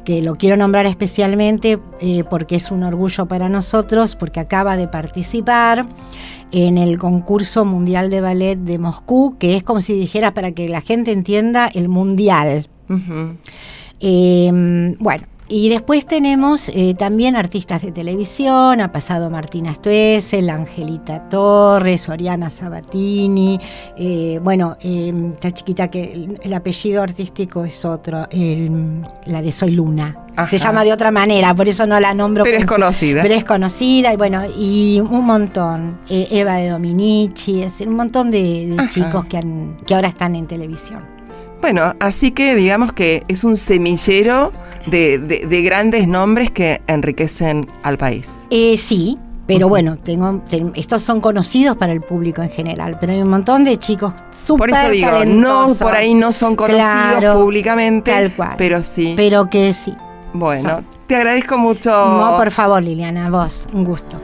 que 0.04 0.22
lo 0.22 0.36
quiero 0.36 0.56
nombrar 0.56 0.86
especialmente 0.86 1.78
eh, 2.00 2.24
porque 2.28 2.56
es 2.56 2.70
un 2.70 2.82
orgullo 2.82 3.26
para 3.26 3.48
nosotros, 3.48 4.14
porque 4.14 4.40
acaba 4.40 4.76
de 4.76 4.88
participar 4.88 5.86
en 6.52 6.78
el 6.78 6.98
concurso 6.98 7.64
mundial 7.64 8.10
de 8.10 8.20
ballet 8.20 8.56
de 8.58 8.78
Moscú, 8.78 9.36
que 9.38 9.56
es 9.56 9.62
como 9.62 9.80
si 9.80 9.94
dijera 9.94 10.34
para 10.34 10.52
que 10.52 10.68
la 10.68 10.80
gente 10.80 11.12
entienda 11.12 11.68
el 11.68 11.88
mundial. 11.88 12.68
Eh, 14.00 14.96
bueno, 14.98 15.24
y 15.52 15.68
después 15.68 16.06
tenemos 16.06 16.68
eh, 16.68 16.94
también 16.94 17.34
artistas 17.34 17.82
de 17.82 17.90
televisión, 17.90 18.80
ha 18.80 18.92
pasado 18.92 19.30
Martina 19.30 19.74
Stuessel, 19.74 20.48
Angelita 20.48 21.28
Torres, 21.28 22.08
Oriana 22.08 22.50
Sabatini, 22.50 23.58
eh, 23.98 24.38
bueno, 24.40 24.76
eh, 24.80 25.12
esta 25.34 25.52
chiquita 25.52 25.88
que 25.88 26.28
el, 26.40 26.54
apellido 26.54 27.02
artístico 27.02 27.64
es 27.64 27.84
otro, 27.84 28.28
la 29.26 29.42
de 29.42 29.50
Soy 29.50 29.72
Luna. 29.72 30.16
Se 30.48 30.58
llama 30.58 30.84
de 30.84 30.92
otra 30.92 31.10
manera, 31.10 31.52
por 31.52 31.68
eso 31.68 31.84
no 31.84 31.98
la 31.98 32.14
nombro. 32.14 32.44
Pero 32.44 32.56
es 32.56 32.64
conocida. 32.64 33.22
Pero 33.22 33.34
es 33.34 33.44
conocida, 33.44 34.12
y 34.12 34.16
bueno, 34.16 34.42
y 34.56 35.00
un 35.00 35.24
montón. 35.24 35.98
Eva 36.08 36.56
de 36.56 36.68
Dominici, 36.68 37.64
es 37.64 37.80
un 37.80 37.96
montón 37.96 38.30
de, 38.30 38.76
chicos 38.88 39.26
que, 39.26 39.38
han, 39.38 39.78
que 39.84 39.96
ahora 39.96 40.06
están 40.06 40.36
en 40.36 40.46
televisión. 40.46 41.19
Bueno, 41.60 41.94
así 42.00 42.30
que 42.30 42.54
digamos 42.54 42.92
que 42.92 43.24
es 43.28 43.44
un 43.44 43.56
semillero 43.56 44.52
de, 44.86 45.62
grandes 45.64 46.08
nombres 46.08 46.50
que 46.50 46.80
enriquecen 46.86 47.66
al 47.82 47.98
país. 47.98 48.30
Eh, 48.50 48.76
sí, 48.78 49.18
pero 49.46 49.68
bueno, 49.68 49.98
tengo, 49.98 50.42
estos 50.74 51.02
son 51.02 51.20
conocidos 51.20 51.76
para 51.76 51.92
el 51.92 52.00
público 52.00 52.40
en 52.40 52.50
general, 52.50 52.96
pero 53.00 53.12
hay 53.12 53.20
un 53.20 53.28
montón 53.28 53.64
de 53.64 53.78
chicos 53.78 54.14
súper 54.32 54.70
Por 54.70 54.78
eso 54.78 54.90
digo, 54.90 55.24
no, 55.26 55.74
por 55.74 55.94
ahí 55.94 56.14
no 56.14 56.32
son 56.32 56.56
conocidos 56.56 57.34
públicamente, 57.34 58.10
tal 58.10 58.32
cual, 58.32 58.54
pero 58.56 58.82
sí. 58.82 59.14
Pero 59.16 59.50
que 59.50 59.72
sí. 59.74 59.94
Bueno, 60.32 60.84
te 61.08 61.16
agradezco 61.16 61.58
mucho. 61.58 61.90
No, 61.90 62.36
por 62.36 62.50
favor, 62.52 62.82
Liliana, 62.82 63.28
vos, 63.28 63.66
un 63.72 63.84
gusto. 63.84 64.16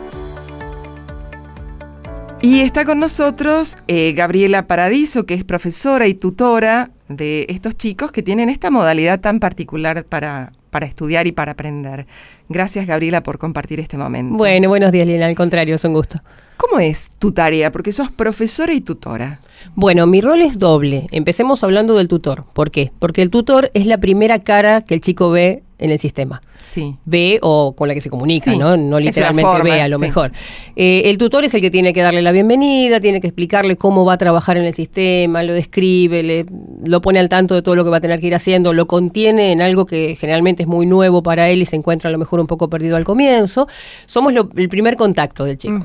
Y 2.41 2.61
está 2.61 2.85
con 2.85 3.01
nosotros 3.01 3.79
eh, 3.89 4.13
Gabriela 4.13 4.69
Paradiso, 4.69 5.27
que 5.27 5.35
es 5.35 5.43
profesora 5.43 6.07
y 6.07 6.15
tutora 6.15 6.91
de 7.09 7.47
estos 7.49 7.77
chicos 7.77 8.13
que 8.13 8.23
tienen 8.23 8.49
esta 8.49 8.71
modalidad 8.71 9.21
tan 9.21 9.41
particular 9.41 10.05
para, 10.05 10.53
para 10.71 10.87
estudiar 10.87 11.27
y 11.27 11.33
para 11.33 11.53
aprender. 11.53 12.07
Gracias, 12.49 12.87
Gabriela, 12.87 13.23
por 13.23 13.39
compartir 13.39 13.81
este 13.81 13.97
momento. 13.97 14.37
Bueno, 14.37 14.69
buenos 14.69 14.93
días, 14.93 15.07
Lina. 15.07 15.27
Al 15.27 15.35
contrario, 15.35 15.75
es 15.75 15.85
un 15.85 15.93
gusto. 15.93 16.19
¿Cómo 16.57 16.81
es 16.81 17.11
tu 17.19 17.33
tarea? 17.33 17.71
Porque 17.71 17.93
sos 17.93 18.11
profesora 18.11 18.73
y 18.73 18.81
tutora. 18.81 19.41
Bueno, 19.75 20.07
mi 20.07 20.21
rol 20.21 20.41
es 20.41 20.59
doble. 20.59 21.07
Empecemos 21.11 21.63
hablando 21.63 21.95
del 21.95 22.09
tutor. 22.09 22.45
¿Por 22.55 22.71
qué? 22.71 22.93
Porque 22.99 23.23
el 23.23 23.31
tutor 23.31 23.71
es 23.75 23.87
la 23.87 23.99
primera 23.99 24.39
cara 24.43 24.81
que 24.81 24.95
el 24.95 25.01
chico 25.01 25.31
ve 25.31 25.63
en 25.79 25.91
el 25.91 25.99
sistema. 25.99 26.41
Sí. 26.67 26.97
Ve 27.05 27.39
o 27.43 27.77
con 27.77 27.87
la 27.87 27.95
que 27.95 28.01
se 28.01 28.11
comunica, 28.11 28.53
¿no? 28.57 28.77
No 28.77 28.99
literalmente 28.99 29.63
ve 29.63 29.81
a 29.81 29.89
lo 29.89 30.01
mejor. 30.01 30.33
Eh, 30.75 31.03
el 31.05 31.17
tutor 31.17 31.45
es 31.45 31.55
el 31.55 31.61
que 31.61 31.71
tiene 31.71 31.93
que 31.93 32.03
darle 32.03 32.23
la 32.23 32.33
bienvenida, 32.33 32.99
tiene 32.99 33.21
que 33.21 33.29
explicarle 33.29 33.77
cómo 33.77 34.05
va 34.05 34.15
a 34.15 34.19
trabajar 34.19 34.57
en 34.57 34.65
el 34.65 34.75
sistema, 34.75 35.45
lo 35.45 35.53
describe, 35.53 36.25
le, 36.25 36.45
lo 36.85 37.01
pone 37.01 37.21
al 37.21 37.29
tanto 37.29 37.55
de 37.55 37.63
todo 37.63 37.77
lo 37.77 37.85
que 37.85 37.91
va 37.91 37.99
a 37.99 38.01
tener 38.01 38.19
que 38.19 38.27
ir 38.27 38.35
haciendo, 38.35 38.73
lo 38.73 38.89
contiene 38.89 39.53
en 39.53 39.63
algo 39.63 39.87
que 39.87 40.17
generalmente 40.19 40.65
es 40.65 40.69
muy 40.69 40.87
nuevo 40.87 41.23
para 41.23 41.49
él 41.49 41.63
y 41.63 41.67
se 41.67 41.77
encuentra 41.77 42.09
a 42.09 42.13
lo 42.13 42.19
mejor 42.19 42.41
un 42.41 42.49
poco 42.49 42.69
perdido 42.69 42.97
al 42.97 43.05
comienzo. 43.05 43.69
Somos 44.07 44.35
el 44.57 44.69
primer 44.69 44.97
contacto 44.97 45.45
del 45.45 45.59
chico. 45.59 45.85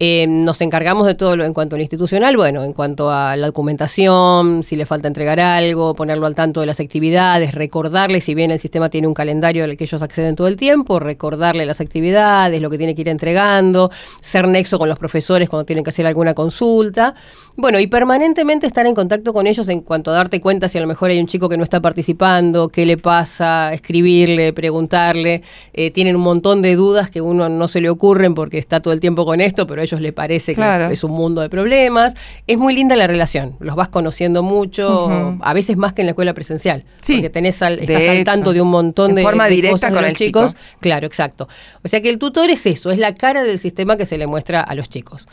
Eh, 0.00 0.28
nos 0.28 0.60
encargamos 0.60 1.08
de 1.08 1.16
todo 1.16 1.36
lo 1.36 1.44
en 1.44 1.52
cuanto 1.52 1.74
a 1.74 1.78
lo 1.78 1.82
institucional, 1.82 2.36
bueno, 2.36 2.62
en 2.62 2.72
cuanto 2.72 3.10
a 3.10 3.36
la 3.36 3.46
documentación, 3.48 4.62
si 4.62 4.76
le 4.76 4.86
falta 4.86 5.08
entregar 5.08 5.40
algo, 5.40 5.94
ponerlo 5.94 6.26
al 6.26 6.36
tanto 6.36 6.60
de 6.60 6.66
las 6.66 6.78
actividades, 6.78 7.52
recordarle, 7.52 8.20
si 8.20 8.36
bien 8.36 8.52
el 8.52 8.60
sistema 8.60 8.90
tiene 8.90 9.08
un 9.08 9.14
calendario 9.14 9.64
al 9.64 9.76
que 9.76 9.84
ellos 9.84 10.00
acceden 10.00 10.36
todo 10.36 10.46
el 10.46 10.56
tiempo, 10.56 11.00
recordarle 11.00 11.66
las 11.66 11.80
actividades, 11.80 12.62
lo 12.62 12.70
que 12.70 12.78
tiene 12.78 12.94
que 12.94 13.00
ir 13.00 13.08
entregando, 13.08 13.90
ser 14.20 14.46
nexo 14.46 14.78
con 14.78 14.88
los 14.88 15.00
profesores 15.00 15.48
cuando 15.48 15.64
tienen 15.64 15.82
que 15.82 15.90
hacer 15.90 16.06
alguna 16.06 16.32
consulta. 16.32 17.16
Bueno, 17.56 17.80
y 17.80 17.88
permanentemente 17.88 18.68
estar 18.68 18.86
en 18.86 18.94
contacto 18.94 19.32
con 19.32 19.48
ellos 19.48 19.68
en 19.68 19.80
cuanto 19.80 20.12
a 20.12 20.14
darte 20.14 20.40
cuenta 20.40 20.68
si 20.68 20.78
a 20.78 20.80
lo 20.80 20.86
mejor 20.86 21.10
hay 21.10 21.18
un 21.18 21.26
chico 21.26 21.48
que 21.48 21.56
no 21.56 21.64
está 21.64 21.80
participando, 21.80 22.68
qué 22.68 22.86
le 22.86 22.98
pasa, 22.98 23.74
escribirle, 23.74 24.52
preguntarle. 24.52 25.42
Eh, 25.72 25.90
tienen 25.90 26.14
un 26.14 26.22
montón 26.22 26.62
de 26.62 26.76
dudas 26.76 27.10
que 27.10 27.20
uno 27.20 27.48
no 27.48 27.66
se 27.66 27.80
le 27.80 27.90
ocurren 27.90 28.36
porque 28.36 28.58
está 28.58 28.78
todo 28.78 28.94
el 28.94 29.00
tiempo 29.00 29.24
con 29.24 29.40
esto, 29.40 29.66
pero 29.66 29.82
ellos 29.88 30.00
le 30.00 30.12
parece 30.12 30.54
que 30.54 30.88
es 30.90 31.04
un 31.04 31.12
mundo 31.12 31.40
de 31.40 31.48
problemas. 31.48 32.14
Es 32.46 32.58
muy 32.58 32.74
linda 32.74 32.96
la 32.96 33.06
relación, 33.06 33.56
los 33.60 33.76
vas 33.76 33.88
conociendo 33.88 34.42
mucho, 34.42 35.36
a 35.40 35.54
veces 35.54 35.76
más 35.76 35.92
que 35.92 36.02
en 36.02 36.06
la 36.06 36.10
escuela 36.10 36.34
presencial, 36.34 36.84
sí, 37.00 37.14
porque 37.14 37.30
tenés 37.30 37.62
al, 37.62 37.78
estás 37.78 38.08
al 38.08 38.24
tanto 38.24 38.52
de 38.52 38.60
un 38.60 38.68
montón 38.68 39.14
de, 39.14 39.22
forma 39.22 39.46
directa 39.46 39.90
con 39.90 40.02
los 40.02 40.12
chicos. 40.14 40.56
Claro, 40.80 41.06
exacto. 41.06 41.48
O 41.84 41.88
sea 41.88 42.00
que 42.00 42.10
el 42.10 42.18
tutor 42.18 42.50
es 42.50 42.66
eso, 42.66 42.90
es 42.90 42.98
la 42.98 43.14
cara 43.14 43.42
del 43.42 43.58
sistema 43.58 43.96
que 43.96 44.06
se 44.06 44.18
le 44.18 44.26
muestra 44.26 44.60
a 44.60 44.74
los 44.74 44.88
chicos. 44.88 45.26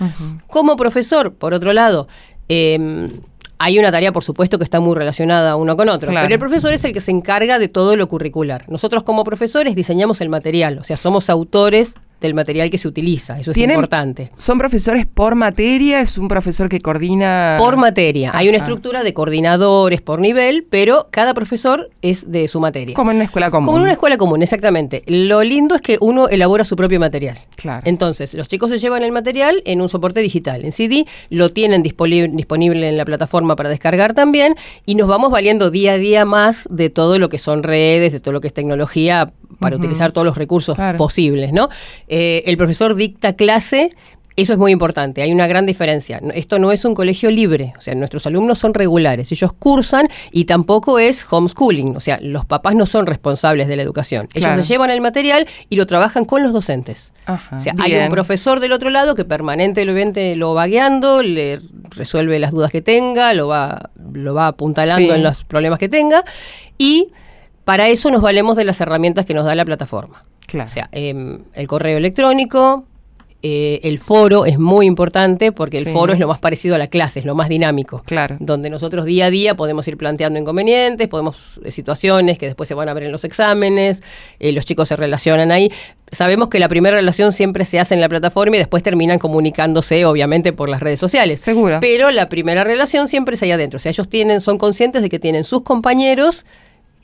Como 0.48 0.76
profesor, 0.76 1.34
por 1.34 1.54
otro 1.54 1.74
lado, 1.74 2.08
eh, 2.48 3.10
hay 3.58 3.80
una 3.80 3.92
tarea, 3.92 4.12
por 4.12 4.24
supuesto, 4.24 4.58
que 4.58 4.64
está 4.64 4.80
muy 4.80 4.96
relacionada 4.96 5.56
uno 5.56 5.78
con 5.78 5.90
otro, 5.90 6.12
pero 6.14 6.34
el 6.34 6.40
profesor 6.40 6.74
es 6.74 6.84
el 6.84 6.94
que 6.94 7.02
se 7.02 7.12
encarga 7.12 7.60
de 7.60 7.68
todo 7.68 7.96
lo 7.96 8.08
curricular. 8.08 8.66
Nosotros 8.68 9.04
como 9.04 9.24
profesores 9.24 9.76
diseñamos 9.76 10.22
el 10.22 10.30
material, 10.30 10.80
o 10.80 10.84
sea, 10.84 10.98
somos 10.98 11.30
autores 11.30 11.96
del 12.22 12.34
material 12.34 12.70
que 12.70 12.78
se 12.78 12.88
utiliza. 12.88 13.40
Eso 13.40 13.52
es 13.52 13.58
importante. 13.58 14.26
¿Son 14.38 14.58
profesores 14.58 15.06
por 15.06 15.36
materia? 15.36 16.02
¿Es 16.02 16.18
un 16.18 16.28
profesor 16.28 16.70
que 16.70 16.80
coordina? 16.82 17.58
Por 17.60 17.78
materia. 17.78 18.32
Hay 18.34 18.50
una 18.50 18.58
estructura 18.58 19.04
de 19.04 19.14
coordinadores 19.14 20.02
por 20.02 20.20
nivel, 20.20 20.66
pero 20.70 21.08
cada 21.12 21.34
profesor 21.34 21.90
es 22.02 22.32
de 22.32 22.48
su 22.48 22.60
materia. 22.60 22.96
Como 22.96 23.12
en 23.12 23.18
una 23.18 23.26
escuela 23.26 23.52
común. 23.52 23.68
Como 23.68 23.78
en 23.78 23.84
una 23.84 23.94
escuela 23.94 24.18
común, 24.18 24.42
exactamente. 24.42 25.04
Lo 25.08 25.44
lindo 25.44 25.76
es 25.76 25.82
que 25.82 25.98
uno 26.02 26.28
elabora 26.30 26.66
su 26.66 26.76
propio 26.76 27.00
material. 27.00 27.40
Claro. 27.56 27.84
Entonces, 27.86 28.34
los 28.34 28.48
chicos 28.48 28.70
se 28.70 28.80
llevan 28.80 29.04
el 29.04 29.12
material 29.12 29.62
en 29.66 29.82
un 29.82 29.90
soporte 29.90 30.20
digital, 30.20 30.66
en 30.66 30.72
CD, 30.72 31.06
lo 31.30 31.50
tienen 31.50 31.84
disponible 31.84 32.90
en 32.90 32.98
la 32.98 33.06
plataforma 33.06 33.56
para 33.56 33.70
descargar 33.70 34.14
también, 34.14 34.56
y 34.86 34.96
nos 34.96 35.08
vamos 35.08 35.32
valiendo 35.32 35.72
día 35.72 35.94
a 35.94 35.98
día 35.98 36.26
más 36.26 36.68
de 36.70 36.90
todo 36.90 37.20
lo 37.20 37.30
que 37.30 37.40
son 37.40 37.64
redes, 37.64 38.12
de 38.12 38.20
todo 38.20 38.34
lo 38.34 38.42
que 38.42 38.48
es 38.48 38.54
tecnología 38.54 39.32
para 39.60 39.78
utilizar 39.78 40.12
todos 40.12 40.26
los 40.26 40.38
recursos 40.38 40.78
posibles, 40.98 41.54
¿no? 41.54 41.70
Eh, 42.08 42.44
el 42.46 42.58
profesor 42.58 42.96
dicta 42.96 43.34
clase 43.34 43.96
eso 44.36 44.54
es 44.54 44.60
muy 44.60 44.72
importante, 44.72 45.22
hay 45.22 45.32
una 45.32 45.48
gran 45.48 45.66
diferencia. 45.66 46.20
Esto 46.34 46.60
no 46.60 46.72
es 46.72 46.84
un 46.84 46.94
colegio 46.94 47.32
libre, 47.32 47.74
o 47.78 47.82
sea, 47.82 47.96
nuestros 47.96 48.26
alumnos 48.28 48.60
son 48.60 48.74
regulares, 48.74 49.32
ellos 49.32 49.54
cursan 49.54 50.10
y 50.32 50.46
tampoco 50.46 51.00
es 51.00 51.26
homeschooling, 51.30 51.96
o 51.96 52.00
sea, 52.00 52.20
los 52.22 52.46
papás 52.46 52.76
no 52.76 52.86
son 52.86 53.06
responsables 53.06 53.68
de 53.68 53.76
la 53.76 53.84
educación. 53.84 54.28
Ellos 54.34 54.56
se 54.56 54.64
llevan 54.64 54.90
el 54.90 55.02
material 55.02 55.48
y 55.70 55.78
lo 55.78 55.86
trabajan 55.86 56.26
con 56.26 56.44
los 56.44 56.52
docentes. 56.54 57.12
o 57.28 57.60
sea, 57.60 57.74
hay 57.80 57.96
un 57.96 58.12
profesor 58.12 58.60
del 58.60 58.74
otro 58.74 58.90
lado 58.90 59.16
que 59.16 59.26
permanentemente 59.26 60.36
lo 60.36 60.54
va 60.54 60.68
guiando, 60.68 61.24
le 61.24 61.62
resuelve 61.92 62.38
las 62.40 62.52
dudas 62.52 62.72
que 62.72 62.82
tenga, 62.82 63.34
lo 63.34 63.48
va, 63.48 63.90
lo 64.14 64.34
va 64.34 64.48
apuntalando 64.48 65.16
en 65.16 65.24
los 65.24 65.44
problemas 65.46 65.80
que 65.80 65.90
tenga 65.90 66.26
y 66.78 67.10
para 67.64 67.88
eso 67.88 68.12
nos 68.12 68.22
valemos 68.22 68.56
de 68.58 68.66
las 68.66 68.80
herramientas 68.82 69.26
que 69.26 69.34
nos 69.34 69.46
da 69.46 69.56
la 69.56 69.66
plataforma. 69.66 70.24
Claro. 70.46 70.70
O 70.70 70.72
sea, 70.72 70.90
em, 70.92 71.40
el 71.54 71.68
correo 71.68 71.98
electrónico, 71.98 72.86
eh, 73.48 73.80
el 73.84 74.00
foro 74.00 74.48
es 74.48 74.58
muy 74.58 74.88
importante 74.88 75.52
porque 75.52 75.78
el 75.78 75.88
foro 75.90 76.14
es 76.14 76.20
lo 76.20 76.28
más 76.28 76.40
parecido 76.40 76.74
a 76.74 76.80
la 76.80 76.88
clase, 76.88 77.20
es 77.20 77.26
lo 77.28 77.36
más 77.36 77.48
dinámico. 77.48 78.02
Claro. 78.04 78.38
Donde 78.40 78.72
nosotros 78.72 79.06
día 79.06 79.28
a 79.28 79.30
día 79.30 79.54
podemos 79.54 79.88
ir 79.88 79.98
planteando 79.98 80.40
inconvenientes, 80.40 81.08
podemos 81.08 81.60
eh, 81.64 81.70
situaciones 81.70 82.40
que 82.40 82.48
después 82.48 82.68
se 82.68 82.74
van 82.74 82.90
a 82.90 82.96
ver 82.96 83.04
en 83.04 83.12
los 83.12 83.24
exámenes, 83.24 84.02
eh, 84.40 84.52
los 84.52 84.66
chicos 84.66 84.88
se 84.88 84.96
relacionan 84.96 85.52
ahí. 85.52 85.72
Sabemos 86.12 86.50
que 86.50 86.58
la 86.58 86.68
primera 86.70 86.96
relación 86.96 87.32
siempre 87.34 87.66
se 87.66 87.80
hace 87.80 87.94
en 87.94 88.02
la 88.02 88.10
plataforma 88.10 88.56
y 88.56 88.60
después 88.60 88.82
terminan 88.82 89.20
comunicándose, 89.20 90.06
obviamente, 90.06 90.52
por 90.52 90.68
las 90.68 90.80
redes 90.80 91.00
sociales. 91.00 91.40
Seguro. 91.40 91.78
Pero 91.80 92.10
la 92.10 92.30
primera 92.30 92.64
relación 92.64 93.08
siempre 93.08 93.36
es 93.36 93.44
ahí 93.44 93.52
adentro. 93.52 93.78
O 93.78 93.80
sea, 93.80 93.92
ellos 93.92 94.10
tienen, 94.10 94.42
son 94.42 94.58
conscientes 94.58 95.04
de 95.04 95.10
que 95.10 95.20
tienen 95.20 95.44
sus 95.44 95.62
compañeros 95.62 96.48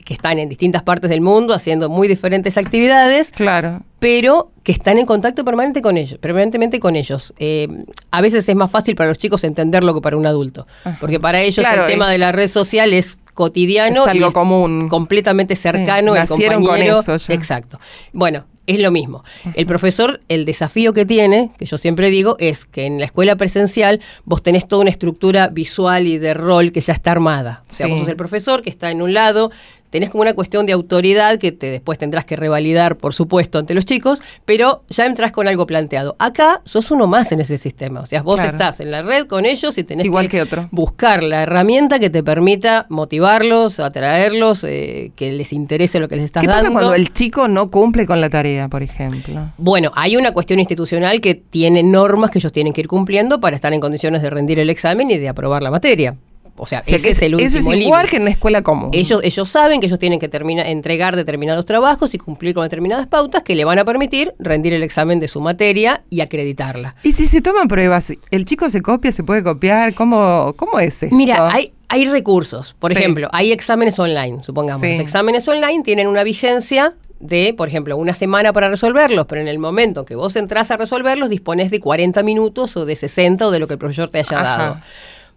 que 0.04 0.16
están 0.16 0.40
en 0.40 0.50
distintas 0.50 0.82
partes 0.82 1.12
del 1.12 1.22
mundo 1.22 1.54
haciendo 1.54 1.88
muy 1.88 2.08
diferentes 2.08 2.58
actividades. 2.58 3.30
Claro. 3.30 3.84
Pero 4.02 4.52
que 4.64 4.72
están 4.72 4.98
en 4.98 5.06
contacto 5.06 5.46
permanente 5.46 5.84
con 5.84 5.96
ellos, 5.96 6.18
permanentemente 6.18 6.80
con 6.80 6.96
ellos. 6.96 7.36
Eh, 7.38 7.68
a 8.10 8.20
veces 8.22 8.50
es 8.50 8.56
más 8.56 8.72
fácil 8.72 8.96
para 8.96 9.10
los 9.10 9.20
chicos 9.20 9.44
entenderlo 9.44 9.94
que 9.94 10.02
para 10.02 10.18
un 10.18 10.26
adulto. 10.26 10.66
Porque 11.00 11.20
para 11.20 11.40
ellos 11.42 11.64
el 11.64 11.86
tema 11.86 12.10
de 12.10 12.18
la 12.18 12.32
red 12.32 12.48
social 12.48 12.94
es 12.94 13.20
cotidiano 13.36 14.02
es 14.02 14.08
algo 14.08 14.30
y 14.30 14.34
común. 14.34 14.90
completamente 14.90 15.56
cercano 15.56 16.16
el 16.16 16.28
compañero. 16.28 16.96
Con 17.06 17.14
eso 17.16 17.32
Exacto. 17.32 17.80
Bueno, 18.12 18.46
es 18.66 18.80
lo 18.80 18.90
mismo. 18.90 19.24
El 19.54 19.68
profesor, 19.68 20.22
el 20.30 20.46
desafío 20.46 20.94
que 20.94 21.06
tiene, 21.06 21.52
que 21.60 21.68
yo 21.68 21.78
siempre 21.78 22.10
digo, 22.10 22.38
es 22.40 22.66
que 22.66 22.88
en 22.88 22.98
la 22.98 23.06
escuela 23.06 23.36
presencial 23.36 24.00
vos 24.26 24.42
tenés 24.42 24.68
toda 24.68 24.82
una 24.82 24.90
estructura 24.90 25.48
visual 25.48 26.08
y 26.08 26.18
de 26.18 26.34
rol 26.34 26.72
que 26.72 26.82
ya 26.82 26.94
está 26.94 27.12
armada. 27.12 27.62
O 27.70 27.72
sea, 27.72 27.86
vos 27.86 28.00
sos 28.00 28.10
el 28.10 28.16
profesor 28.16 28.64
que 28.64 28.72
está 28.72 28.90
en 28.90 29.04
un 29.04 29.14
lado, 29.14 29.52
tenés 29.92 30.10
como 30.10 30.24
una 30.24 30.34
cuestión 30.34 30.66
de 30.66 30.72
autoridad 30.72 31.38
que 31.38 31.52
te 31.52 31.70
después 31.70 32.00
tendrás 32.00 32.26
que 32.26 32.36
revalidar, 32.36 32.98
por 32.98 33.14
supuesto, 33.14 33.60
ante 33.60 33.76
los 33.76 33.86
chicos, 33.86 34.24
pero 34.46 34.84
ya 34.90 35.06
entras 35.06 35.32
con 35.32 35.48
algo 35.48 35.68
planteado. 35.68 36.16
Acá 36.18 36.62
sos 36.66 36.90
uno 36.90 37.06
más 37.06 37.32
en 37.32 37.42
ese 37.42 37.60
sistema, 37.60 38.00
o 38.00 38.06
sea, 38.06 38.24
vos 38.24 38.44
estás 38.44 38.80
en 38.80 38.90
la 38.90 39.04
red 39.04 39.28
con 39.28 39.46
ellos 39.46 39.78
y 39.78 39.84
tenés 39.84 40.06
Igual 40.06 40.30
que, 40.30 40.42
otro. 40.42 40.68
buscar 40.72 41.22
la 41.22 41.44
herramienta 41.44 42.00
que 42.00 42.10
te 42.10 42.24
permita 42.24 42.88
motivarlos, 42.90 43.80
atraerlos, 43.80 44.64
eh, 44.64 45.12
que 45.16 45.32
les 45.32 45.54
interese 45.54 46.00
lo 46.00 46.08
que 46.08 46.16
les 46.16 46.26
estás 46.26 46.44
dando. 46.44 46.58
¿Qué 46.58 46.64
pasa 46.64 46.72
cuando 46.72 46.94
el 46.96 47.14
chico 47.14 47.48
no 47.48 47.70
cumple 47.70 48.06
con 48.06 48.22
la 48.22 48.30
tarea, 48.30 48.70
por 48.70 48.82
ejemplo? 48.82 49.52
Bueno, 49.58 49.92
hay 49.96 50.16
una 50.16 50.32
cuestión 50.32 50.60
institucional 50.60 51.20
que 51.20 51.36
tiene 51.36 51.84
normas 51.84 52.32
que 52.32 52.40
ellos 52.40 52.54
tienen 52.54 52.72
que 52.72 52.82
ir 52.82 52.88
cumpliendo 52.88 53.40
para 53.42 53.56
estar 53.56 53.74
en 53.74 53.82
condiciones 53.82 54.22
de 54.22 54.30
rendir 54.30 54.60
el 54.60 54.70
examen 54.70 55.12
y 55.12 55.18
de 55.18 55.28
aprobar 55.28 55.62
la 55.62 55.70
materia. 55.70 56.16
O 56.58 56.66
sea, 56.66 56.80
ese 56.80 57.10
es 57.10 57.22
el 57.22 57.36
último 57.36 57.48
Eso 57.48 57.72
es 57.72 57.78
igual 57.78 58.08
que 58.08 58.18
en 58.18 58.26
la 58.26 58.32
escuela 58.32 58.62
común. 58.62 58.90
Ellos, 58.94 59.22
ellos 59.24 59.50
saben 59.50 59.80
que 59.80 59.88
ellos 59.88 60.00
tienen 60.00 60.20
que 60.20 60.30
terminar, 60.30 60.68
entregar 60.68 61.16
determinados 61.16 61.66
trabajos 61.66 62.14
y 62.14 62.18
cumplir 62.18 62.54
con 62.54 62.64
determinadas 62.64 63.08
pautas 63.08 63.44
que 63.44 63.56
le 63.56 63.66
van 63.66 63.80
a 63.80 63.86
permitir 63.86 64.34
rendir 64.38 64.74
el 64.74 64.84
examen 64.84 65.20
de 65.20 65.28
su 65.28 65.42
materia 65.42 66.04
y 66.10 66.22
acreditarla. 66.22 66.96
Y 67.04 67.14
si 67.14 67.26
se 67.26 67.42
toman 67.42 67.68
pruebas, 67.68 68.14
¿el 68.30 68.46
chico 68.46 68.70
se 68.70 68.82
copia, 68.82 69.12
se 69.12 69.24
puede 69.24 69.44
copiar? 69.44 69.94
¿Cómo, 69.94 70.54
cómo 70.56 70.80
es 70.80 71.02
esto? 71.02 71.16
Mira, 71.16 71.52
hay, 71.52 71.74
hay 71.88 72.06
recursos. 72.08 72.76
Por 72.78 72.92
ejemplo, 72.92 73.30
hay 73.32 73.52
exámenes 73.52 73.98
online, 73.98 74.44
supongamos. 74.44 74.82
Los 74.82 75.00
exámenes 75.00 75.48
online 75.48 75.84
tienen 75.84 76.08
una 76.08 76.24
vigencia 76.24 76.96
de, 77.20 77.54
por 77.56 77.68
ejemplo, 77.68 77.96
una 77.98 78.14
semana 78.14 78.52
para 78.52 78.70
resolverlos, 78.70 79.26
pero 79.28 79.42
en 79.42 79.48
el 79.48 79.60
momento 79.60 80.06
que 80.06 80.16
vos 80.16 80.36
entras 80.36 80.72
a 80.72 80.78
resolverlos 80.78 81.30
dispones 81.30 81.72
de 81.72 81.80
40 81.80 82.24
minutos 82.24 82.76
o 82.78 82.86
de 82.86 82.96
60 82.96 83.48
o 83.48 83.52
de 83.52 83.60
lo 83.60 83.68
que 83.68 83.74
el 83.74 83.80
profesor 83.80 84.10
te 84.10 84.20
haya 84.20 84.42
dado. 84.42 84.80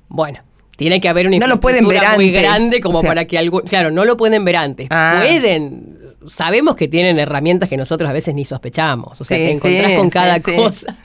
Bueno, 0.09 0.41
tiene 0.77 1.01
que 1.01 1.09
haber 1.09 1.27
una 1.27 1.39
no 1.39 1.47
lo 1.47 1.61
pueden 1.61 1.87
ver 1.87 2.03
muy 2.17 2.31
grande 2.31 2.81
como 2.81 3.03
para 3.03 3.27
que 3.27 3.39
algo, 3.39 3.63
claro, 3.63 3.91
no 3.91 4.05
lo 4.05 4.17
pueden 4.17 4.45
ver 4.45 4.57
antes. 4.57 4.89
Ah. 4.91 5.21
Pueden, 5.23 5.99
sabemos 6.27 6.77
que 6.77 6.89
tienen 6.89 7.19
herramientas 7.19 7.69
que 7.69 7.77
nosotros 7.77 8.09
a 8.09 8.13
veces 8.13 8.35
ni 8.35 8.45
sospechamos, 8.45 9.21
o 9.21 9.25
sea, 9.25 9.37
te 9.37 9.53
encontrás 9.53 9.93
con 9.99 10.11
cada 10.11 10.41
cosa. 10.41 10.97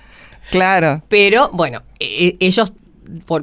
Claro. 0.52 1.04
Pero 1.08 1.50
bueno, 1.54 1.84
e, 2.00 2.36
ellos 2.40 2.74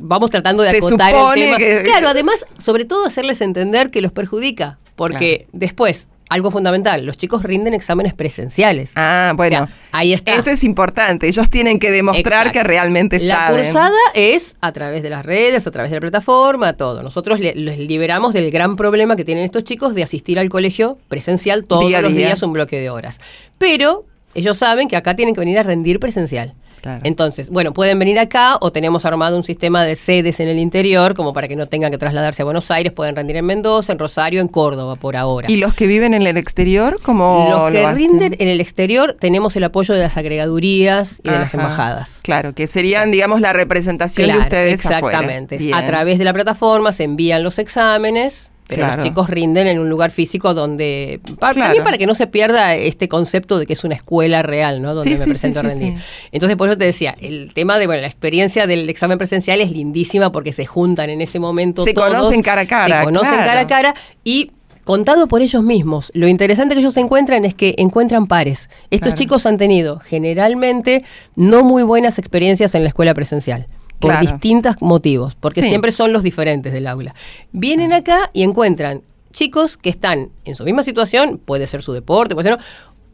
vamos 0.00 0.30
tratando 0.30 0.62
de 0.62 0.70
acotar 0.70 1.14
el 1.14 1.34
tema. 1.34 1.56
Claro, 1.84 2.08
además, 2.08 2.46
sobre 2.58 2.84
todo 2.84 3.06
hacerles 3.06 3.40
entender 3.40 3.90
que 3.90 4.00
los 4.00 4.12
perjudica, 4.12 4.78
porque 4.96 5.46
después 5.52 6.08
algo 6.28 6.50
fundamental, 6.50 7.06
los 7.06 7.16
chicos 7.16 7.42
rinden 7.42 7.74
exámenes 7.74 8.14
presenciales. 8.14 8.92
Ah, 8.96 9.32
bueno. 9.36 9.68
ahí 9.92 10.12
está. 10.12 10.34
Esto 10.34 10.50
es 10.50 10.64
importante, 10.64 11.28
ellos 11.28 11.48
tienen 11.50 11.78
que 11.78 11.90
demostrar 11.90 12.52
que 12.52 12.62
realmente 12.62 13.20
saben. 13.20 13.56
La 13.56 13.62
cursada 13.62 13.98
es 14.14 14.56
a 14.60 14.72
través 14.72 15.02
de 15.02 15.10
las 15.10 15.24
redes, 15.24 15.66
a 15.66 15.70
través 15.70 15.90
de 15.90 15.96
la 15.96 16.00
plataforma, 16.00 16.72
todo. 16.72 17.02
Nosotros 17.02 17.38
les 17.40 17.78
liberamos 17.78 18.32
del 18.34 18.50
gran 18.50 18.76
problema 18.76 19.16
que 19.16 19.24
tienen 19.24 19.44
estos 19.44 19.64
chicos 19.64 19.94
de 19.94 20.02
asistir 20.02 20.38
al 20.38 20.48
colegio 20.48 20.98
presencial 21.08 21.64
todos 21.64 21.90
los 21.90 22.14
días 22.14 22.42
un 22.42 22.52
bloque 22.52 22.80
de 22.80 22.90
horas. 22.90 23.20
Pero 23.58 24.04
ellos 24.34 24.58
saben 24.58 24.88
que 24.88 24.96
acá 24.96 25.16
tienen 25.16 25.34
que 25.34 25.40
venir 25.40 25.58
a 25.58 25.62
rendir 25.62 26.00
presencial. 26.00 26.54
Entonces, 27.02 27.50
bueno, 27.50 27.72
pueden 27.72 27.98
venir 27.98 28.18
acá 28.18 28.58
o 28.60 28.72
tenemos 28.72 29.04
armado 29.04 29.36
un 29.36 29.44
sistema 29.44 29.84
de 29.84 29.96
sedes 29.96 30.40
en 30.40 30.48
el 30.48 30.58
interior, 30.58 31.14
como 31.14 31.32
para 31.32 31.48
que 31.48 31.56
no 31.56 31.68
tengan 31.68 31.90
que 31.90 31.98
trasladarse 31.98 32.42
a 32.42 32.44
Buenos 32.44 32.70
Aires, 32.70 32.92
pueden 32.92 33.16
rendir 33.16 33.36
en 33.36 33.46
Mendoza, 33.46 33.92
en 33.92 33.98
Rosario, 33.98 34.40
en 34.40 34.48
Córdoba 34.48 34.96
por 34.96 35.16
ahora. 35.16 35.50
¿Y 35.50 35.56
los 35.56 35.74
que 35.74 35.86
viven 35.86 36.14
en 36.14 36.26
el 36.26 36.36
exterior, 36.36 36.98
cómo 37.02 37.48
Los 37.50 37.72
que 37.72 37.92
rinden 37.92 38.36
en 38.38 38.48
el 38.48 38.60
exterior 38.60 39.16
tenemos 39.18 39.56
el 39.56 39.64
apoyo 39.64 39.94
de 39.94 40.00
las 40.00 40.16
agregadurías 40.16 41.20
y 41.22 41.30
de 41.30 41.38
las 41.38 41.54
embajadas. 41.54 42.20
Claro, 42.22 42.54
que 42.54 42.66
serían, 42.66 43.10
digamos, 43.10 43.40
la 43.40 43.52
representación 43.52 44.30
de 44.30 44.38
ustedes 44.38 44.74
Exactamente. 44.74 45.58
A 45.72 45.86
través 45.86 46.18
de 46.18 46.24
la 46.24 46.32
plataforma 46.32 46.92
se 46.92 47.04
envían 47.04 47.42
los 47.42 47.58
exámenes 47.58 48.50
pero 48.68 48.86
los 48.86 49.04
chicos 49.04 49.30
rinden 49.30 49.66
en 49.66 49.78
un 49.78 49.88
lugar 49.88 50.10
físico 50.10 50.52
donde, 50.52 51.20
para, 51.38 51.54
también 51.54 51.84
para 51.84 51.98
que 51.98 52.06
no 52.06 52.14
se 52.14 52.26
pierda 52.26 52.74
este 52.74 53.08
concepto 53.08 53.58
de 53.58 53.66
que 53.66 53.74
es 53.74 53.84
una 53.84 53.94
escuela 53.94 54.42
real, 54.42 54.82
¿no? 54.82 54.94
Donde 54.94 55.16
me 55.16 55.24
presento 55.24 55.60
a 55.60 55.62
rendir. 55.62 55.94
Entonces, 56.32 56.56
por 56.56 56.68
eso 56.68 56.76
te 56.76 56.84
decía, 56.84 57.16
el 57.20 57.52
tema 57.54 57.78
de, 57.78 57.86
bueno, 57.86 58.00
la 58.00 58.08
experiencia 58.08 58.66
del 58.66 58.88
examen 58.88 59.18
presencial 59.18 59.60
es 59.60 59.70
lindísima 59.70 60.32
porque 60.32 60.52
se 60.52 60.66
juntan 60.66 61.10
en 61.10 61.20
ese 61.20 61.38
momento 61.38 61.84
se 61.84 61.94
conocen 61.94 62.42
cara 62.42 62.62
a 62.62 62.66
cara. 62.66 62.98
Se 63.00 63.04
conocen 63.04 63.36
cara 63.36 63.60
a 63.60 63.66
cara 63.66 63.94
y 64.24 64.50
contado 64.84 65.28
por 65.28 65.42
ellos 65.42 65.62
mismos. 65.62 66.10
Lo 66.14 66.26
interesante 66.26 66.74
que 66.74 66.80
ellos 66.80 66.94
se 66.94 67.00
encuentran 67.00 67.44
es 67.44 67.54
que 67.54 67.74
encuentran 67.78 68.26
pares. 68.26 68.68
Estos 68.90 69.14
chicos 69.14 69.46
han 69.46 69.58
tenido 69.58 70.00
generalmente 70.00 71.04
no 71.34 71.62
muy 71.62 71.82
buenas 71.82 72.18
experiencias 72.18 72.74
en 72.74 72.82
la 72.82 72.88
escuela 72.88 73.14
presencial 73.14 73.66
por 73.98 74.18
distintos 74.20 74.76
motivos, 74.80 75.34
porque 75.34 75.62
siempre 75.62 75.92
son 75.92 76.12
los 76.12 76.22
diferentes 76.22 76.72
del 76.72 76.86
aula. 76.86 77.14
Vienen 77.52 77.92
acá 77.92 78.30
y 78.32 78.42
encuentran 78.42 79.02
chicos 79.32 79.76
que 79.76 79.90
están 79.90 80.30
en 80.44 80.54
su 80.54 80.64
misma 80.64 80.82
situación, 80.82 81.38
puede 81.44 81.66
ser 81.66 81.82
su 81.82 81.92
deporte, 81.92 82.34
puede 82.34 82.50
ser 82.50 82.58
no, 82.58 82.64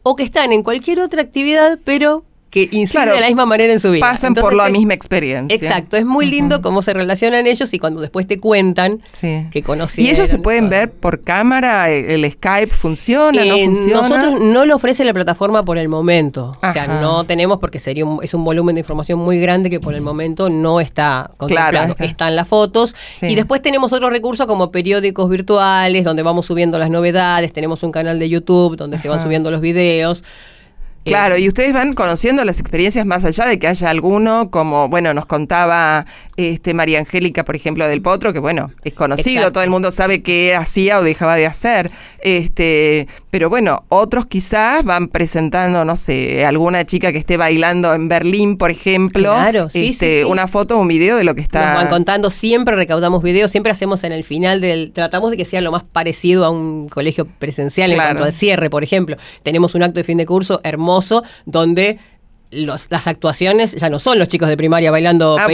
o 0.03 0.15
que 0.15 0.23
están 0.23 0.51
en 0.51 0.63
cualquier 0.63 0.99
otra 0.99 1.21
actividad, 1.21 1.79
pero 1.83 2.23
que 2.53 2.69
inciden 2.71 3.09
de 3.09 3.19
la 3.19 3.25
misma 3.25 3.47
manera 3.47 3.73
en 3.73 3.79
su 3.79 3.89
vida. 3.89 4.05
Pasan 4.05 4.35
por 4.35 4.53
la 4.53 4.69
misma 4.69 4.93
experiencia. 4.93 5.55
Exacto, 5.55 5.97
es 5.97 6.05
muy 6.05 6.27
lindo 6.27 6.61
cómo 6.61 6.83
se 6.83 6.93
relacionan 6.93 7.47
ellos 7.47 7.73
y 7.73 7.79
cuando 7.79 7.99
después 7.99 8.27
te 8.27 8.39
cuentan 8.39 9.01
que 9.19 9.63
conocen. 9.65 10.05
¿Y 10.05 10.09
ellos 10.09 10.29
se 10.29 10.37
pueden 10.37 10.69
ver 10.69 10.91
por 10.91 11.21
cámara? 11.21 11.89
¿El, 11.89 12.31
Skype 12.31 12.71
funciona? 12.71 13.43
¿No 13.43 13.55
eh, 13.55 13.65
funciona? 13.65 14.01
Nosotros 14.07 14.39
no 14.39 14.65
lo 14.65 14.75
ofrece 14.75 15.03
la 15.03 15.13
plataforma 15.15 15.65
por 15.65 15.79
el 15.79 15.89
momento. 15.89 16.55
O 16.61 16.71
sea, 16.71 16.85
no 16.85 17.23
tenemos 17.23 17.57
porque 17.57 17.79
sería 17.79 18.05
un, 18.05 18.19
es 18.21 18.35
un 18.35 18.43
volumen 18.43 18.75
de 18.75 18.81
información 18.81 19.17
muy 19.17 19.39
grande 19.39 19.71
que 19.71 19.79
por 19.79 19.95
el 19.95 20.01
momento 20.01 20.49
no 20.49 20.79
está 20.79 21.31
contemplado. 21.37 21.95
Están 21.97 22.35
las 22.35 22.47
fotos. 22.47 22.95
Y 23.23 23.33
después 23.33 23.63
tenemos 23.63 23.93
otros 23.93 24.11
recursos 24.11 24.45
como 24.45 24.69
periódicos 24.69 25.27
virtuales 25.27 26.05
donde 26.05 26.21
vamos 26.21 26.45
subiendo 26.45 26.77
las 26.77 26.91
novedades. 26.91 27.51
Tenemos 27.51 27.81
un 27.81 27.91
canal 27.91 28.19
de 28.19 28.29
YouTube 28.29 28.77
donde 28.77 28.99
se 28.99 29.09
van 29.09 29.23
subiendo 29.23 29.49
los 29.49 29.59
videos. 29.59 30.23
Claro, 31.03 31.37
y 31.37 31.47
ustedes 31.47 31.73
van 31.73 31.93
conociendo 31.93 32.45
las 32.45 32.59
experiencias 32.59 33.05
más 33.05 33.25
allá 33.25 33.45
de 33.45 33.59
que 33.59 33.67
haya 33.67 33.89
alguno, 33.89 34.49
como, 34.49 34.87
bueno, 34.87 35.13
nos 35.13 35.25
contaba 35.25 36.05
este 36.37 36.73
María 36.73 36.99
Angélica, 36.99 37.43
por 37.43 37.55
ejemplo, 37.55 37.87
del 37.87 38.01
Potro, 38.01 38.33
que 38.33 38.39
bueno, 38.39 38.71
es 38.83 38.93
conocido, 38.93 39.51
todo 39.51 39.63
el 39.63 39.69
mundo 39.69 39.91
sabe 39.91 40.23
qué 40.23 40.55
hacía 40.55 40.99
o 40.99 41.03
dejaba 41.03 41.35
de 41.35 41.45
hacer. 41.45 41.91
Este, 42.19 43.07
pero 43.29 43.49
bueno, 43.49 43.83
otros 43.89 44.25
quizás 44.25 44.83
van 44.83 45.09
presentando, 45.09 45.83
no 45.83 45.95
sé, 45.95 46.45
alguna 46.45 46.85
chica 46.85 47.11
que 47.11 47.17
esté 47.17 47.37
bailando 47.37 47.93
en 47.93 48.07
Berlín, 48.07 48.57
por 48.57 48.71
ejemplo. 48.71 49.33
Claro, 49.33 49.69
sí, 49.69 49.89
este, 49.89 50.25
Una 50.25 50.47
foto 50.47 50.77
o 50.77 50.81
un 50.81 50.87
video 50.87 51.17
de 51.17 51.25
lo 51.25 51.35
que 51.35 51.41
está. 51.41 51.73
Nos 51.73 51.83
van 51.83 51.89
contando, 51.89 52.31
siempre 52.31 52.75
recaudamos 52.75 53.21
videos, 53.21 53.51
siempre 53.51 53.71
hacemos 53.71 54.03
en 54.03 54.13
el 54.13 54.23
final 54.23 54.61
del. 54.61 54.91
Tratamos 54.93 55.31
de 55.31 55.37
que 55.37 55.45
sea 55.45 55.61
lo 55.61 55.71
más 55.71 55.83
parecido 55.83 56.45
a 56.45 56.49
un 56.49 56.87
colegio 56.87 57.27
presencial 57.39 57.91
en 57.91 57.97
cuanto 57.97 58.23
al 58.23 58.33
cierre, 58.33 58.69
por 58.69 58.83
ejemplo. 58.83 59.17
Tenemos 59.43 59.75
un 59.75 59.83
acto 59.83 59.99
de 59.99 60.03
fin 60.03 60.17
de 60.17 60.25
curso 60.25 60.61
hermoso 60.63 60.92
donde 61.45 61.99
las 62.53 63.07
actuaciones 63.07 63.73
ya 63.73 63.89
no 63.89 63.99
son 63.99 64.19
los 64.19 64.27
chicos 64.27 64.47
de 64.47 64.55
primaria 64.55 64.91
bailando 64.91 65.37
ah, 65.37 65.47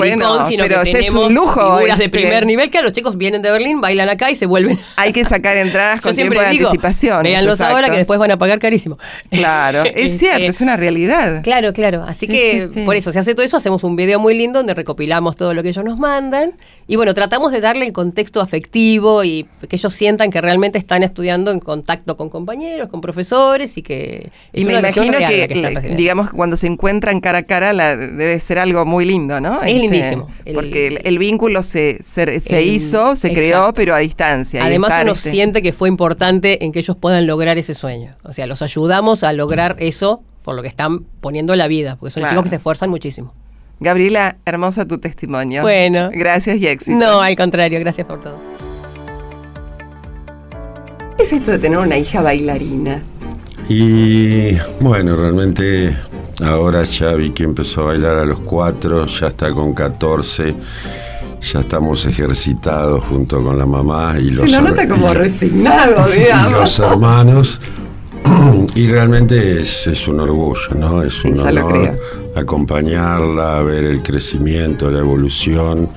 sino 0.47 0.63
que 0.67 0.75
tenemos 0.91 1.27
un 1.27 1.33
lujo 1.33 1.77
figuras 1.77 1.97
de 1.97 2.05
este. 2.05 2.19
primer 2.19 2.45
nivel 2.45 2.69
que 2.69 2.81
los 2.81 2.91
chicos 2.91 3.17
vienen 3.17 3.41
de 3.41 3.51
Berlín, 3.51 3.81
bailan 3.81 4.09
acá 4.09 4.29
y 4.31 4.35
se 4.35 4.45
vuelven. 4.45 4.79
Hay 4.97 5.11
que 5.11 5.23
sacar 5.23 5.57
entradas 5.57 6.01
con 6.03 6.13
tiempo 6.15 6.39
de 6.39 6.47
anticipación. 6.47 7.23
Veanlos 7.23 7.61
ahora 7.61 7.89
que 7.89 7.97
después 7.97 8.19
van 8.19 8.31
a 8.31 8.37
pagar 8.37 8.59
carísimo. 8.59 8.97
Claro, 9.29 9.83
es 9.83 10.13
este, 10.13 10.17
cierto, 10.17 10.45
es 10.45 10.61
una 10.61 10.75
realidad. 10.75 11.43
Claro, 11.43 11.71
claro. 11.71 12.03
Así 12.05 12.27
que 12.27 12.69
por 12.85 12.95
eso 12.95 13.11
se 13.11 13.19
hace 13.19 13.35
todo 13.35 13.45
eso, 13.45 13.57
hacemos 13.57 13.83
un 13.83 13.95
video 13.95 14.19
muy 14.19 14.33
lindo 14.33 14.59
donde 14.59 14.73
recopilamos 14.73 15.35
todo 15.35 15.53
lo 15.53 15.63
que 15.63 15.69
ellos 15.69 15.85
nos 15.85 15.97
mandan 15.97 16.53
y 16.91 16.95
bueno, 16.95 17.13
tratamos 17.13 17.51
de 17.51 17.61
darle 17.61 17.85
el 17.85 17.93
contexto 17.93 18.41
afectivo 18.41 19.23
y 19.23 19.45
que 19.69 19.75
ellos 19.75 19.93
sientan 19.93 20.31
que 20.31 20.41
realmente 20.41 20.79
están 20.79 21.03
estudiando 21.03 21.51
en 21.51 21.59
contacto 21.59 22.17
con 22.17 22.31
compañeros, 22.31 22.89
con 22.89 22.99
profesores 22.99 23.77
y 23.77 23.83
que 23.83 24.31
y 24.53 24.65
me 24.65 24.79
imagino 24.79 25.19
que, 25.19 25.93
digamos 25.95 26.31
cuando 26.31 26.57
se 26.57 26.65
encuentran 26.65 27.21
cara 27.21 27.37
a 27.37 27.43
cara 27.43 27.73
la, 27.73 27.95
debe 27.95 28.39
ser 28.39 28.57
algo 28.57 28.85
muy 28.85 29.05
lindo, 29.05 29.39
¿no? 29.39 29.61
Es 29.61 29.67
este, 29.67 29.79
lindísimo. 29.79 30.29
porque 30.51 30.99
el, 31.03 31.19
vínculo 31.19 31.61
se, 31.61 31.99
se, 32.01 32.63
hizo, 32.63 33.15
se 33.15 33.33
creó, 33.33 33.71
pero 33.75 33.93
a 33.93 33.99
distancia. 33.99 34.65
Además 34.65 34.91
uno 35.03 35.11
este 35.11 35.29
siente 35.29 35.61
que 35.61 35.73
fue 35.73 35.89
importante 35.89 36.65
en 36.65 36.71
que 36.71 36.79
ellos 36.79 36.97
puedan 36.97 37.27
lograr 37.27 37.59
ese 37.59 37.75
sueño. 37.75 38.15
O 38.23 38.33
sea, 38.33 38.47
los 38.47 38.63
ayudamos 38.63 39.23
a 39.23 39.31
lograr 39.31 39.75
eso 39.77 40.23
por 40.41 40.55
lo 40.55 40.63
que 40.63 40.67
están 40.69 41.03
poniendo 41.21 41.55
la 41.55 41.67
vida, 41.67 41.97
porque 41.99 42.19
son 42.19 42.27
chicos 42.27 42.41
que 42.45 42.49
se 42.49 42.55
esfuerzan 42.55 42.89
muchísimo. 42.89 43.31
Gabriela, 43.79 44.37
hermosa 44.45 44.85
tu 44.85 44.97
testimonio. 44.97 45.61
Bueno. 45.61 46.09
Gracias 46.11 46.57
y 46.57 46.67
éxito. 46.67 46.97
No, 46.97 47.21
al 47.21 47.35
contrario, 47.35 47.79
gracias 47.79 48.05
por 48.05 48.21
todo. 48.21 48.37
¿Qué 51.17 51.23
es 51.23 51.33
esto 51.33 51.51
de 51.51 51.59
tener 51.59 51.77
una 51.77 51.97
hija 51.97 52.21
bailarina? 52.21 53.01
Y 53.69 54.57
bueno, 54.81 55.15
realmente 55.15 55.95
ahora 56.43 56.83
ya 56.83 57.13
vi 57.13 57.29
que 57.31 57.43
empezó 57.43 57.81
a 57.81 57.85
bailar 57.85 58.17
a 58.17 58.25
los 58.25 58.39
cuatro, 58.41 59.05
ya 59.05 59.27
está 59.27 59.51
con 59.51 59.73
14, 59.73 60.55
ya 61.41 61.59
estamos 61.59 62.05
ejercitados 62.05 63.03
junto 63.05 63.41
con 63.43 63.57
la 63.57 63.65
mamá 63.65 64.15
y 64.19 64.31
los 64.31 64.49
Se 64.49 64.57
lo 64.57 64.69
nota 64.69 64.87
como 64.87 65.13
resignado, 65.13 66.07
digamos. 66.09 66.49
Y 66.49 66.53
los 66.53 66.79
hermanos. 66.79 67.61
Y 68.75 68.87
realmente 68.87 69.61
es, 69.61 70.07
un 70.07 70.19
orgullo, 70.19 70.69
¿no? 70.75 71.03
Es 71.03 71.23
un 71.23 71.39
honor 71.39 71.97
acompañarla, 72.35 73.61
ver 73.61 73.83
el 73.85 74.03
crecimiento, 74.03 74.89
la 74.89 74.99
evolución. 74.99 75.89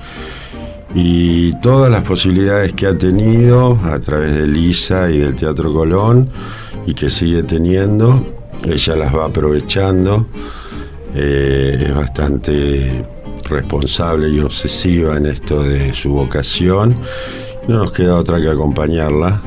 Y 0.95 1.53
todas 1.61 1.89
las 1.89 2.03
posibilidades 2.03 2.73
que 2.73 2.87
ha 2.87 2.97
tenido 2.97 3.79
a 3.83 3.99
través 3.99 4.35
de 4.35 4.47
Lisa 4.47 5.09
y 5.09 5.19
del 5.19 5.35
Teatro 5.35 5.73
Colón 5.73 6.29
y 6.85 6.93
que 6.93 7.09
sigue 7.09 7.43
teniendo, 7.43 8.25
ella 8.63 8.95
las 8.95 9.15
va 9.15 9.25
aprovechando. 9.25 10.27
Eh, 11.15 11.85
es 11.87 11.95
bastante 11.95 13.05
responsable 13.49 14.29
y 14.29 14.39
obsesiva 14.39 15.17
en 15.17 15.27
esto 15.27 15.63
de 15.63 15.93
su 15.93 16.11
vocación. 16.11 16.95
No 17.67 17.77
nos 17.77 17.91
queda 17.93 18.15
otra 18.15 18.39
que 18.39 18.49
acompañarla. 18.49 19.41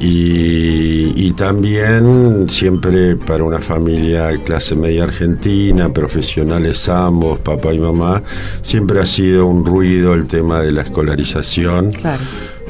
Y, 0.00 1.32
también 1.36 2.46
siempre 2.48 3.16
para 3.16 3.42
una 3.42 3.58
familia 3.58 4.30
clase 4.44 4.76
media 4.76 5.02
argentina, 5.02 5.92
profesionales 5.92 6.88
ambos, 6.88 7.40
papá 7.40 7.74
y 7.74 7.80
mamá, 7.80 8.22
siempre 8.62 9.00
ha 9.00 9.04
sido 9.04 9.46
un 9.46 9.64
ruido 9.64 10.14
el 10.14 10.28
tema 10.28 10.60
de 10.60 10.70
la 10.70 10.82
escolarización. 10.82 11.90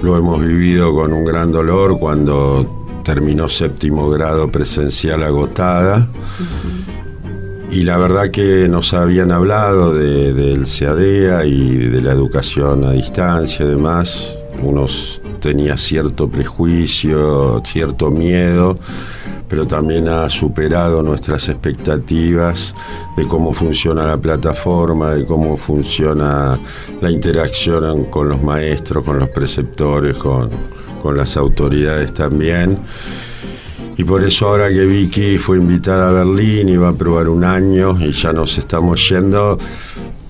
Lo 0.02 0.16
hemos 0.16 0.42
vivido 0.44 0.94
con 0.94 1.12
un 1.12 1.26
gran 1.26 1.52
dolor 1.52 1.98
cuando 1.98 2.84
terminó 3.04 3.50
séptimo 3.50 4.08
grado 4.08 4.50
presencial 4.50 5.22
agotada. 5.22 6.08
Y 7.70 7.82
la 7.82 7.98
verdad 7.98 8.30
que 8.30 8.68
nos 8.68 8.94
habían 8.94 9.30
hablado 9.30 9.92
del 9.92 10.64
CADEA 10.64 11.44
y 11.44 11.76
de 11.76 12.00
la 12.00 12.12
educación 12.12 12.84
a 12.84 12.92
distancia 12.92 13.64
y 13.64 13.68
demás. 13.68 14.38
Unos 14.62 15.20
tenía 15.44 15.76
cierto 15.76 16.26
prejuicio, 16.26 17.62
cierto 17.66 18.10
miedo, 18.10 18.78
pero 19.46 19.66
también 19.66 20.08
ha 20.08 20.30
superado 20.30 21.02
nuestras 21.02 21.50
expectativas 21.50 22.74
de 23.14 23.26
cómo 23.26 23.52
funciona 23.52 24.06
la 24.06 24.16
plataforma, 24.16 25.10
de 25.10 25.26
cómo 25.26 25.58
funciona 25.58 26.58
la 26.98 27.10
interacción 27.10 28.04
con 28.04 28.30
los 28.30 28.42
maestros, 28.42 29.04
con 29.04 29.18
los 29.18 29.28
preceptores, 29.28 30.16
con, 30.16 30.48
con 31.02 31.14
las 31.14 31.36
autoridades 31.36 32.14
también. 32.14 32.78
Y 33.98 34.04
por 34.04 34.24
eso 34.24 34.48
ahora 34.48 34.70
que 34.70 34.86
Vicky 34.86 35.36
fue 35.36 35.58
invitada 35.58 36.08
a 36.08 36.12
Berlín 36.12 36.70
y 36.70 36.78
va 36.78 36.88
a 36.88 36.94
probar 36.94 37.28
un 37.28 37.44
año 37.44 37.98
y 38.00 38.12
ya 38.12 38.32
nos 38.32 38.56
estamos 38.56 39.06
yendo, 39.10 39.58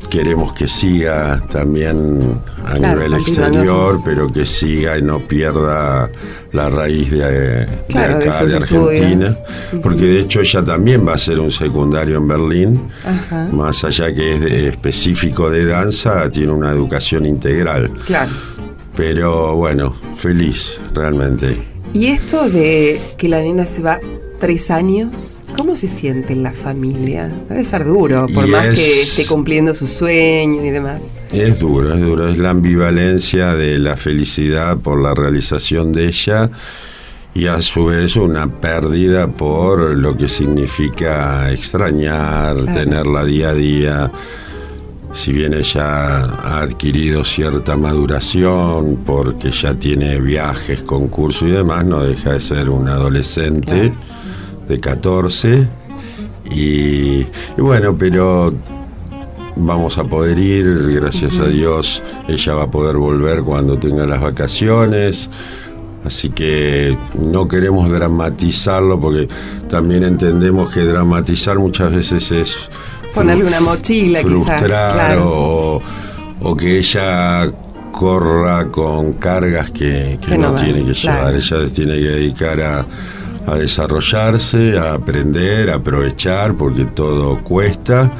queremos 0.09 0.55
que 0.55 0.69
siga 0.69 1.41
también 1.51 2.41
a 2.65 2.79
nivel 2.79 3.15
exterior, 3.15 3.97
pero 4.05 4.31
que 4.31 4.47
siga 4.47 4.99
y 4.99 5.03
no 5.03 5.21
pierda 5.21 6.11
la 6.53 6.71
raíz 6.71 7.11
de, 7.11 7.67
acá, 7.89 8.45
de, 8.45 8.57
Argentina. 8.57 9.35
Porque 9.83 10.05
de 10.05 10.21
hecho 10.21 10.41
ella 10.41 10.65
también 10.65 11.07
va 11.07 11.13
a 11.13 11.15
hacer 11.17 11.39
un 11.41 11.51
secundario 11.51 12.19
en 12.19 12.29
Berlín, 12.29 12.81
más 13.53 13.85
allá 13.85 14.13
que 14.13 14.35
es 14.35 14.43
específico 14.43 15.51
de 15.51 15.67
danza, 15.67 16.31
tiene 16.31 16.53
una 16.53 16.71
educación 16.71 17.27
integral. 17.27 17.91
Claro. 18.07 18.33
Pero 18.97 19.57
bueno, 19.57 19.95
feliz 20.15 20.81
realmente. 20.93 21.75
Y 21.93 22.07
esto 22.07 22.49
de 22.49 23.01
que 23.17 23.29
la 23.29 23.41
nena 23.41 23.65
se 23.65 23.83
va 23.83 24.01
tres 24.39 24.71
años, 24.71 25.39
¿cómo 25.57 25.77
se 25.77 25.89
siente 25.89 26.33
en 26.33 26.43
la 26.43 26.53
familia? 26.53 27.31
Debe 27.49 27.65
ser 27.65 27.85
duro, 27.85 28.27
por 28.33 28.47
más 28.47 28.69
que 28.75 29.03
esté 29.03 29.27
cumpliendo 29.27 29.75
su 29.75 29.87
sueño 29.87 30.65
y 30.65 30.71
demás. 30.71 31.03
Es 31.33 31.59
duro, 31.59 31.95
es 31.95 32.01
duro, 32.01 32.29
es 32.29 32.39
la 32.39 32.51
ambivalencia 32.51 33.55
de 33.55 33.79
la 33.79 33.97
felicidad 33.97 34.77
por 34.79 35.01
la 35.01 35.15
realización 35.15 35.93
de 35.93 36.07
ella 36.09 36.51
y 37.35 37.47
a 37.47 37.61
su 37.63 37.87
vez 37.87 38.17
una 38.17 38.47
pérdida 38.47 39.27
por 39.27 39.97
lo 39.97 40.17
que 40.17 40.29
significa 40.29 41.51
extrañar, 41.51 42.65
tenerla 42.67 43.25
día 43.25 43.49
a 43.51 43.55
día. 43.55 44.13
Si 45.13 45.33
bien 45.33 45.55
ella 45.55 46.25
ha 46.25 46.61
adquirido 46.61 47.25
cierta 47.25 47.77
maduración 47.77 48.99
porque 49.05 49.51
ya 49.51 49.75
tiene 49.75 50.21
viajes, 50.21 50.83
concursos 50.83 51.49
y 51.49 51.53
demás, 51.53 51.85
no 51.85 52.03
deja 52.03 52.33
de 52.33 52.41
ser 52.41 52.69
un 52.69 52.89
adolescente 52.89 53.93
de 54.69 54.81
14. 54.81 55.69
Y, 56.51 57.27
bueno, 57.57 57.97
pero 57.97 58.53
vamos 59.57 59.99
a 59.99 60.05
poder 60.05 60.39
ir, 60.39 60.93
gracias 60.93 61.39
a 61.39 61.47
Dios, 61.47 62.03
ella 62.29 62.55
va 62.55 62.65
a 62.65 62.71
poder 62.71 62.97
volver 62.97 63.43
cuando 63.43 63.79
tenga 63.79 64.07
las 64.07 64.21
vacaciones. 64.21 65.31
Así 66.05 66.29
que 66.29 66.99
no 67.15 67.49
queremos 67.49 67.89
dramatizarlo 67.91 69.01
porque 69.01 69.27
también 69.71 70.05
entendemos 70.05 70.71
que 70.73 70.81
dramatizar 70.81 71.59
muchas 71.59 71.93
veces 71.93 72.31
es 72.31 72.71
Ponerle 73.15 73.45
una 73.45 73.61
mochila 73.61 74.23
quizás. 74.23 74.63
Claro. 74.63 75.81
O, 76.41 76.57
que 76.57 76.79
ella 76.79 77.51
corra 77.93 78.67
con 78.67 79.15
cargas 79.15 79.71
que, 79.71 80.19
no, 80.37 80.55
tiene 80.57 80.85
que 80.85 80.95
llevar. 80.95 81.35
Ella 81.35 81.69
tiene 81.73 81.95
que 81.95 82.09
dedicar 82.09 82.61
a, 82.61 82.85
a 83.47 83.57
desarrollarse, 83.57 84.79
a 84.79 84.95
aprender, 84.95 85.71
a 85.71 85.77
aprovechar, 85.77 86.55
porque 86.55 86.85
todo 86.85 87.39
cuesta 87.43 88.11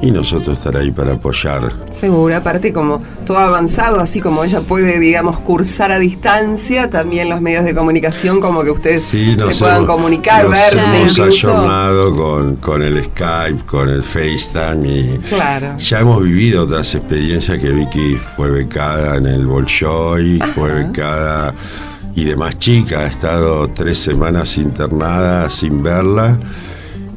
y 0.00 0.10
nosotros 0.10 0.58
estar 0.58 0.76
ahí 0.76 0.90
para 0.90 1.14
apoyar. 1.14 1.72
Seguro, 1.90 2.36
aparte 2.36 2.72
como 2.72 3.02
todo 3.26 3.38
avanzado, 3.38 4.00
así 4.00 4.20
como 4.20 4.44
ella 4.44 4.60
puede, 4.60 4.98
digamos, 4.98 5.40
cursar 5.40 5.92
a 5.92 5.98
distancia, 5.98 6.88
también 6.88 7.28
los 7.28 7.40
medios 7.40 7.64
de 7.64 7.74
comunicación 7.74 8.40
como 8.40 8.62
que 8.62 8.70
ustedes 8.70 9.02
se 9.02 9.36
puedan 9.58 9.86
comunicar, 9.86 10.48
verse 10.48 10.78
hemos 10.78 11.18
ayornado 11.18 12.16
con, 12.16 12.56
con 12.56 12.82
el 12.82 13.02
Skype, 13.04 13.64
con 13.66 13.88
el 13.88 14.04
FaceTime 14.04 14.88
y 14.88 15.18
claro. 15.28 15.76
ya 15.78 16.00
hemos 16.00 16.22
vivido 16.22 16.64
otras 16.64 16.94
experiencias 16.94 17.60
que 17.60 17.70
Vicky 17.70 18.18
fue 18.36 18.50
becada 18.50 19.16
en 19.16 19.26
el 19.26 19.46
Bolshoi, 19.46 20.38
fue 20.54 20.72
becada 20.84 21.54
y 22.18 22.24
demás 22.24 22.58
chica, 22.58 23.02
ha 23.02 23.06
estado 23.06 23.68
tres 23.68 23.96
semanas 23.96 24.56
internada 24.56 25.48
sin 25.48 25.84
verla 25.84 26.36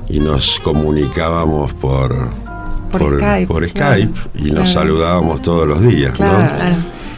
y 0.07 0.19
nos 0.19 0.59
comunicábamos 0.59 1.73
por 1.73 2.29
por, 2.91 3.17
Skype. 3.17 3.47
Por 3.47 3.67
Skype 3.67 4.19
y 4.35 4.51
nos 4.51 4.73
saludábamos 4.73 5.41
todos 5.41 5.67
los 5.67 5.81
días. 5.81 6.11
Claro, 6.11 6.75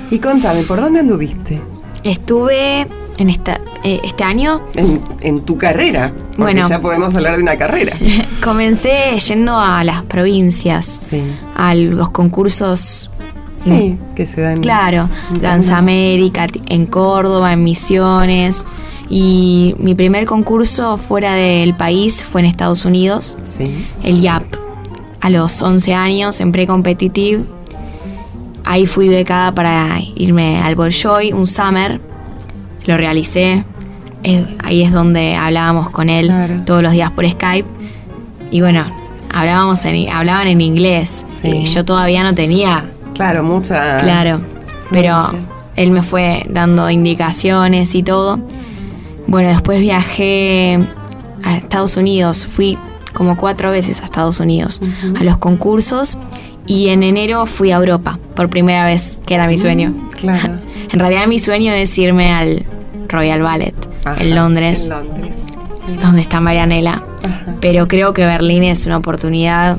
Y 0.10 0.20
contame, 0.20 0.64
¿por 0.64 0.80
dónde 0.80 1.02
anduviste? 1.02 1.60
Estuve 2.06 2.88
en 3.18 3.30
esta, 3.30 3.60
eh, 3.84 4.00
este 4.06 4.24
año. 4.24 4.62
En, 4.76 5.42
tu 5.42 5.58
carrera. 5.58 6.14
Porque 6.16 6.42
bueno, 6.42 6.70
ya 6.70 6.80
podemos 6.80 7.14
hablar 7.16 7.36
de 7.36 7.42
una 7.42 7.58
carrera. 7.58 7.98
Comencé 8.44 9.20
yendo 9.28 9.60
a 9.60 9.84
las 9.84 10.04
provincias, 10.04 11.10
a 11.58 11.76
los 11.76 12.12
concursos. 12.12 13.10
Sí, 13.64 13.98
que 14.16 14.26
se 14.26 14.42
dan. 14.42 14.62
Claro, 14.62 15.10
Danza 15.42 15.78
América, 15.78 16.48
en 16.68 16.86
Córdoba, 16.86 17.54
en 17.54 17.64
Misiones. 17.64 18.66
Y 19.10 19.76
mi 19.78 19.96
primer 19.96 20.26
concurso 20.26 20.98
fuera 20.98 21.34
del 21.34 21.76
país 21.76 22.24
fue 22.24 22.42
en 22.42 22.48
Estados 22.48 22.86
Unidos, 22.86 23.38
sí. 23.44 23.86
el 24.04 24.22
YAP 24.22 24.44
a 25.24 25.30
los 25.30 25.62
11 25.62 25.94
años 25.94 26.42
en 26.42 26.52
pre-competitive. 26.52 27.44
Ahí 28.66 28.86
fui 28.88 29.08
becada 29.08 29.54
para 29.54 30.00
irme 30.16 30.62
al 30.62 30.76
Bolshoi, 30.76 31.32
un 31.32 31.48
summer. 31.48 32.02
Lo 32.86 32.98
realicé. 32.98 33.64
ahí 34.64 34.82
es 34.84 34.92
donde 34.92 35.36
hablábamos 35.36 35.90
con 35.92 36.10
él 36.10 36.64
todos 36.66 36.84
los 36.84 36.92
días 36.92 37.12
por 37.12 37.30
Skype. 37.30 37.68
Y 38.52 38.60
bueno, 38.60 38.86
hablábamos 39.34 39.84
en, 39.86 40.10
hablaban 40.10 40.48
en 40.48 40.60
inglés. 40.60 41.24
yo 41.74 41.86
todavía 41.86 42.24
no 42.24 42.36
tenía. 42.36 42.86
Claro, 43.14 43.44
mucha. 43.44 43.98
Claro. 44.00 44.42
Pero 44.92 45.32
él 45.76 45.92
me 45.92 46.04
fue 46.04 46.46
dando 46.50 46.90
indicaciones 46.90 47.96
y 47.96 48.04
todo. 48.04 48.40
Bueno, 49.28 49.50
después 49.50 49.80
viajé 49.80 50.80
a 51.44 51.58
Estados 51.58 51.98
Unidos. 51.98 52.46
Fui 52.46 52.78
como 53.14 53.38
cuatro 53.38 53.72
veces 53.72 54.02
a 54.02 54.06
Estados 54.06 54.40
Unidos 54.40 54.82
a 55.20 55.24
los 55.24 55.38
concursos 55.38 56.18
y 56.66 56.90
en 56.90 57.04
enero 57.04 57.46
fui 57.46 57.72
a 57.72 57.78
Europa 57.78 58.20
por 58.36 58.50
primera 58.50 58.86
vez, 58.86 59.20
que 59.26 59.36
era 59.36 59.48
mi 59.48 59.58
sueño. 59.58 59.94
Claro. 60.20 60.54
en 60.92 61.00
realidad 61.00 61.28
mi 61.28 61.40
sueño 61.40 61.74
es 61.74 61.98
irme 61.98 62.32
al 62.32 62.66
Royal 63.08 63.42
Ballet 63.42 63.76
en 64.18 64.36
Londres, 64.36 64.90
donde 66.02 66.22
está 66.22 66.40
Marianela. 66.40 67.04
Pero 67.62 67.88
creo 67.88 68.14
que 68.14 68.26
Berlín 68.26 68.64
es 68.64 68.86
una 68.86 68.98
oportunidad. 68.98 69.78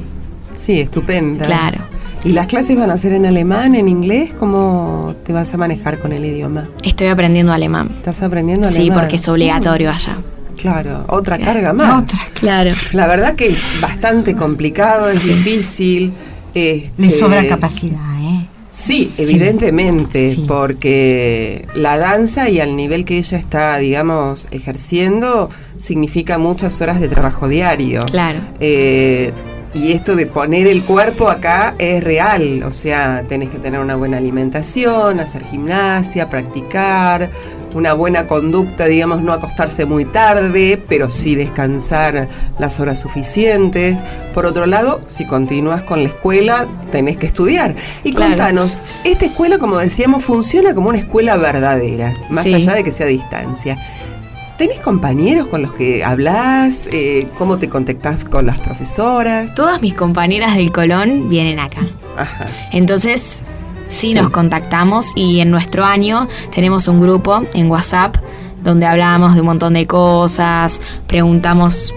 Sí, 0.54 0.80
estupenda. 0.80 1.44
Claro. 1.44 1.78
¿Y 2.24 2.32
las 2.32 2.46
clases 2.46 2.74
van 2.74 2.90
a 2.90 2.96
ser 2.96 3.12
en 3.12 3.26
alemán, 3.26 3.74
en 3.74 3.86
inglés? 3.86 4.32
¿Cómo 4.38 5.14
te 5.26 5.34
vas 5.34 5.52
a 5.52 5.58
manejar 5.58 5.98
con 5.98 6.10
el 6.12 6.24
idioma? 6.24 6.68
Estoy 6.82 7.08
aprendiendo 7.08 7.52
alemán. 7.52 7.90
¿Estás 7.98 8.22
aprendiendo 8.22 8.66
alemán? 8.66 8.86
Sí, 8.86 8.90
porque 8.90 9.16
es 9.16 9.28
obligatorio 9.28 9.90
allá. 9.90 10.16
Claro, 10.56 11.04
otra 11.08 11.38
carga 11.38 11.74
más. 11.74 12.02
Otra, 12.02 12.18
claro. 12.32 12.70
La 12.92 13.06
verdad 13.06 13.34
que 13.34 13.48
es 13.48 13.60
bastante 13.78 14.34
complicado, 14.34 15.10
es 15.10 15.22
difícil. 15.22 16.14
Este, 16.54 16.90
Le 16.96 17.10
sobra 17.10 17.46
capacidad, 17.46 18.00
¿eh? 18.22 18.46
Sí, 18.70 19.12
evidentemente, 19.18 20.36
porque 20.48 21.68
la 21.74 21.98
danza 21.98 22.48
y 22.48 22.58
al 22.58 22.74
nivel 22.74 23.04
que 23.04 23.18
ella 23.18 23.36
está, 23.38 23.76
digamos, 23.76 24.48
ejerciendo, 24.50 25.50
significa 25.78 26.38
muchas 26.38 26.80
horas 26.80 27.00
de 27.00 27.08
trabajo 27.08 27.48
diario. 27.48 28.02
Claro. 28.06 28.40
Eh, 28.60 29.32
y 29.74 29.92
esto 29.92 30.14
de 30.14 30.26
poner 30.26 30.66
el 30.68 30.84
cuerpo 30.84 31.28
acá 31.28 31.74
es 31.78 32.02
real, 32.02 32.62
o 32.62 32.70
sea, 32.70 33.24
tenés 33.28 33.50
que 33.50 33.58
tener 33.58 33.80
una 33.80 33.96
buena 33.96 34.18
alimentación, 34.18 35.20
hacer 35.20 35.44
gimnasia, 35.44 36.30
practicar, 36.30 37.30
una 37.74 37.92
buena 37.92 38.26
conducta, 38.26 38.86
digamos, 38.86 39.22
no 39.22 39.32
acostarse 39.32 39.84
muy 39.84 40.04
tarde, 40.04 40.80
pero 40.88 41.10
sí 41.10 41.34
descansar 41.34 42.28
las 42.58 42.78
horas 42.78 43.00
suficientes. 43.00 44.00
Por 44.32 44.46
otro 44.46 44.66
lado, 44.66 45.00
si 45.08 45.26
continúas 45.26 45.82
con 45.82 46.04
la 46.04 46.08
escuela, 46.08 46.68
tenés 46.92 47.16
que 47.16 47.26
estudiar. 47.26 47.74
Y 48.04 48.12
contanos, 48.12 48.78
esta 49.02 49.26
escuela, 49.26 49.58
como 49.58 49.78
decíamos, 49.78 50.24
funciona 50.24 50.72
como 50.72 50.90
una 50.90 50.98
escuela 50.98 51.36
verdadera, 51.36 52.16
más 52.30 52.46
allá 52.46 52.74
de 52.74 52.84
que 52.84 52.92
sea 52.92 53.06
a 53.06 53.08
distancia. 53.08 53.76
¿Tenés 54.56 54.78
compañeros 54.78 55.48
con 55.48 55.62
los 55.62 55.74
que 55.74 56.04
hablas? 56.04 56.88
Eh, 56.92 57.26
¿Cómo 57.38 57.58
te 57.58 57.68
contactás 57.68 58.24
con 58.24 58.46
las 58.46 58.58
profesoras? 58.60 59.52
Todas 59.54 59.82
mis 59.82 59.94
compañeras 59.94 60.54
del 60.54 60.70
Colón 60.70 61.28
vienen 61.28 61.58
acá. 61.58 61.80
Ajá. 62.16 62.46
Entonces, 62.70 63.42
sí, 63.88 64.14
nos 64.14 64.30
contactamos 64.30 65.10
y 65.16 65.40
en 65.40 65.50
nuestro 65.50 65.84
año 65.84 66.28
tenemos 66.54 66.86
un 66.86 67.00
grupo 67.00 67.42
en 67.52 67.68
WhatsApp 67.68 68.16
donde 68.62 68.86
hablamos 68.86 69.34
de 69.34 69.40
un 69.40 69.46
montón 69.46 69.74
de 69.74 69.86
cosas, 69.88 70.80
preguntamos 71.08 71.92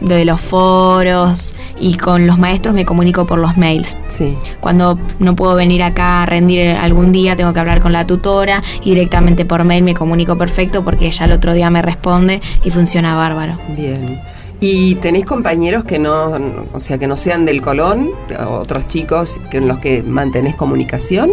de 0.00 0.24
los 0.24 0.40
foros 0.40 1.54
y 1.80 1.96
con 1.96 2.26
los 2.26 2.38
maestros 2.38 2.74
me 2.74 2.84
comunico 2.84 3.26
por 3.26 3.38
los 3.38 3.56
mails. 3.56 3.96
Sí. 4.08 4.36
Cuando 4.60 4.98
no 5.18 5.34
puedo 5.36 5.54
venir 5.54 5.82
acá 5.82 6.22
a 6.22 6.26
rendir 6.26 6.70
algún 6.70 7.12
día, 7.12 7.36
tengo 7.36 7.52
que 7.52 7.60
hablar 7.60 7.80
con 7.80 7.92
la 7.92 8.06
tutora 8.06 8.62
y 8.82 8.90
directamente 8.90 9.44
por 9.44 9.64
mail 9.64 9.82
me 9.82 9.94
comunico 9.94 10.36
perfecto 10.36 10.84
porque 10.84 11.06
ella 11.06 11.26
el 11.26 11.32
otro 11.32 11.52
día 11.52 11.70
me 11.70 11.82
responde 11.82 12.40
y 12.64 12.70
funciona 12.70 13.16
bárbaro. 13.16 13.58
Bien. 13.76 14.20
¿Y 14.60 14.96
tenéis 14.96 15.24
compañeros 15.24 15.84
que 15.84 16.00
no, 16.00 16.32
o 16.72 16.80
sea, 16.80 16.98
que 16.98 17.06
no 17.06 17.16
sean 17.16 17.44
del 17.44 17.62
Colón, 17.62 18.10
otros 18.48 18.88
chicos 18.88 19.40
con 19.52 19.68
los 19.68 19.78
que 19.78 20.02
mantenés 20.02 20.56
comunicación? 20.56 21.30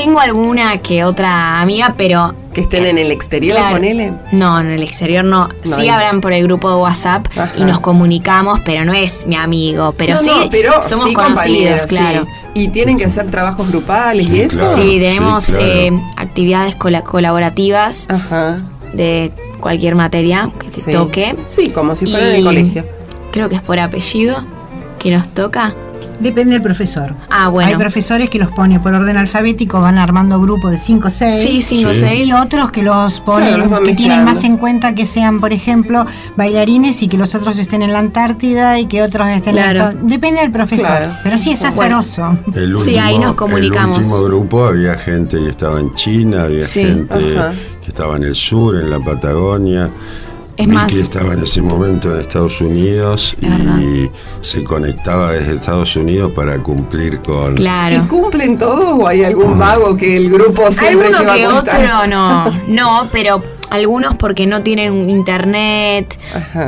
Tengo 0.00 0.18
alguna 0.18 0.78
que 0.78 1.04
otra 1.04 1.60
amiga, 1.60 1.92
pero... 1.94 2.34
¿Que 2.54 2.62
estén 2.62 2.86
en 2.86 2.96
el 2.96 3.10
exterior, 3.10 3.58
ponele? 3.70 4.14
No, 4.32 4.58
en 4.58 4.70
el 4.70 4.82
exterior 4.82 5.22
no. 5.22 5.50
sí 5.62 5.90
hablan 5.90 6.22
por 6.22 6.32
el 6.32 6.44
grupo 6.44 6.70
de 6.70 6.76
WhatsApp 6.76 7.26
y 7.58 7.64
nos 7.64 7.80
comunicamos, 7.80 8.60
pero 8.64 8.86
no 8.86 8.94
es 8.94 9.26
mi 9.26 9.36
amigo. 9.36 9.92
Pero 9.98 10.16
sí 10.16 10.30
pero 10.50 10.82
somos 10.82 11.12
conocidos, 11.12 11.84
claro. 11.84 12.26
¿Y 12.54 12.68
tienen 12.68 12.96
que 12.96 13.04
hacer 13.04 13.30
trabajos 13.30 13.68
grupales 13.68 14.26
y 14.26 14.40
eso? 14.40 14.74
Sí, 14.74 14.98
tenemos 14.98 15.50
eh, 15.58 15.92
actividades 16.16 16.76
colaborativas 16.76 18.08
de 18.94 19.32
cualquier 19.60 19.96
materia 19.96 20.50
que 20.58 20.68
te 20.70 20.92
toque. 20.92 21.36
Sí, 21.44 21.68
como 21.68 21.94
si 21.94 22.06
fuera 22.06 22.30
en 22.30 22.36
el 22.36 22.44
colegio. 22.44 22.86
Creo 23.32 23.50
que 23.50 23.56
es 23.56 23.62
por 23.62 23.78
apellido 23.78 24.46
que 24.98 25.10
nos 25.10 25.28
toca. 25.28 25.74
Depende 26.20 26.52
del 26.52 26.62
profesor. 26.62 27.14
Ah, 27.30 27.48
bueno. 27.48 27.70
Hay 27.70 27.76
profesores 27.76 28.28
que 28.28 28.38
los 28.38 28.50
pone 28.50 28.78
por 28.78 28.94
orden 28.94 29.16
alfabético, 29.16 29.80
van 29.80 29.98
armando 29.98 30.40
grupos 30.40 30.70
de 30.72 30.78
5 30.78 31.08
o 31.08 31.10
6. 31.10 31.42
Sí, 31.42 31.62
5 31.62 31.90
o 31.90 31.94
6. 31.94 32.28
Y 32.28 32.32
otros 32.32 32.70
que 32.70 32.82
los 32.82 33.20
ponen, 33.20 33.70
que 33.84 33.94
tienen 33.94 34.24
más 34.24 34.44
en 34.44 34.56
cuenta 34.56 34.94
que 34.94 35.06
sean, 35.06 35.40
por 35.40 35.52
ejemplo, 35.52 36.06
bailarines 36.36 37.02
y 37.02 37.08
que 37.08 37.16
los 37.16 37.34
otros 37.34 37.58
estén 37.58 37.82
en 37.82 37.92
la 37.92 38.00
Antártida 38.00 38.78
y 38.78 38.86
que 38.86 39.02
otros 39.02 39.28
estén 39.28 39.54
claro. 39.54 39.90
en 39.90 40.08
Depende 40.08 40.40
del 40.42 40.50
profesor. 40.50 41.08
Pero 41.22 41.38
sí 41.38 41.52
es 41.52 41.64
azaroso. 41.64 42.38
sí, 42.84 42.98
ahí 42.98 43.18
nos 43.18 43.34
comunicamos. 43.34 43.98
En 43.98 44.04
el 44.04 44.10
último 44.10 44.24
grupo 44.24 44.66
había 44.66 44.96
gente 44.96 45.38
que 45.38 45.48
estaba 45.48 45.80
en 45.80 45.94
China, 45.94 46.44
había 46.44 46.66
gente 46.66 47.14
que 47.82 47.88
estaba 47.88 48.16
en 48.16 48.24
el 48.24 48.34
sur, 48.34 48.76
en 48.76 48.90
la 48.90 48.98
Patagonia. 49.00 49.90
Es 50.60 50.68
más, 50.68 50.92
estaba 50.92 51.32
en 51.32 51.42
ese 51.42 51.62
momento 51.62 52.14
en 52.14 52.20
Estados 52.20 52.60
Unidos 52.60 53.34
y 53.40 54.10
se 54.42 54.62
conectaba 54.62 55.32
desde 55.32 55.54
Estados 55.54 55.96
Unidos 55.96 56.32
para 56.32 56.58
cumplir 56.58 57.20
con. 57.20 57.54
Claro. 57.54 57.96
¿Y 57.96 58.08
cumplen 58.08 58.58
todos 58.58 58.98
o 59.00 59.06
hay 59.06 59.24
algún 59.24 59.56
mago 59.56 59.96
que 59.96 60.16
el 60.16 60.30
grupo 60.30 60.70
siempre 60.70 61.10
lleva 61.10 61.34
que 61.34 61.46
otro 61.46 62.06
no, 62.06 62.50
no, 62.68 63.08
pero 63.10 63.42
algunos 63.70 64.16
porque 64.16 64.46
no 64.46 64.62
tienen 64.62 65.08
internet, 65.08 66.18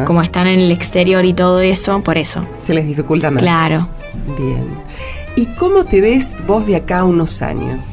como 0.07 0.23
están 0.23 0.47
en 0.47 0.61
el 0.61 0.71
exterior 0.71 1.25
y 1.27 1.35
todo 1.35 1.61
eso, 1.61 2.01
por 2.03 2.17
eso. 2.17 2.47
Se 2.57 2.73
les 2.73 2.87
dificulta 2.87 3.31
más. 3.31 3.43
Claro. 3.43 3.89
Bien. 4.39 4.67
¿Y 5.37 5.47
cómo 5.57 5.85
te 5.85 6.01
ves 6.01 6.35
vos 6.47 6.67
de 6.67 6.77
acá 6.77 7.01
a 7.01 7.05
unos 7.05 7.43
años? 7.43 7.89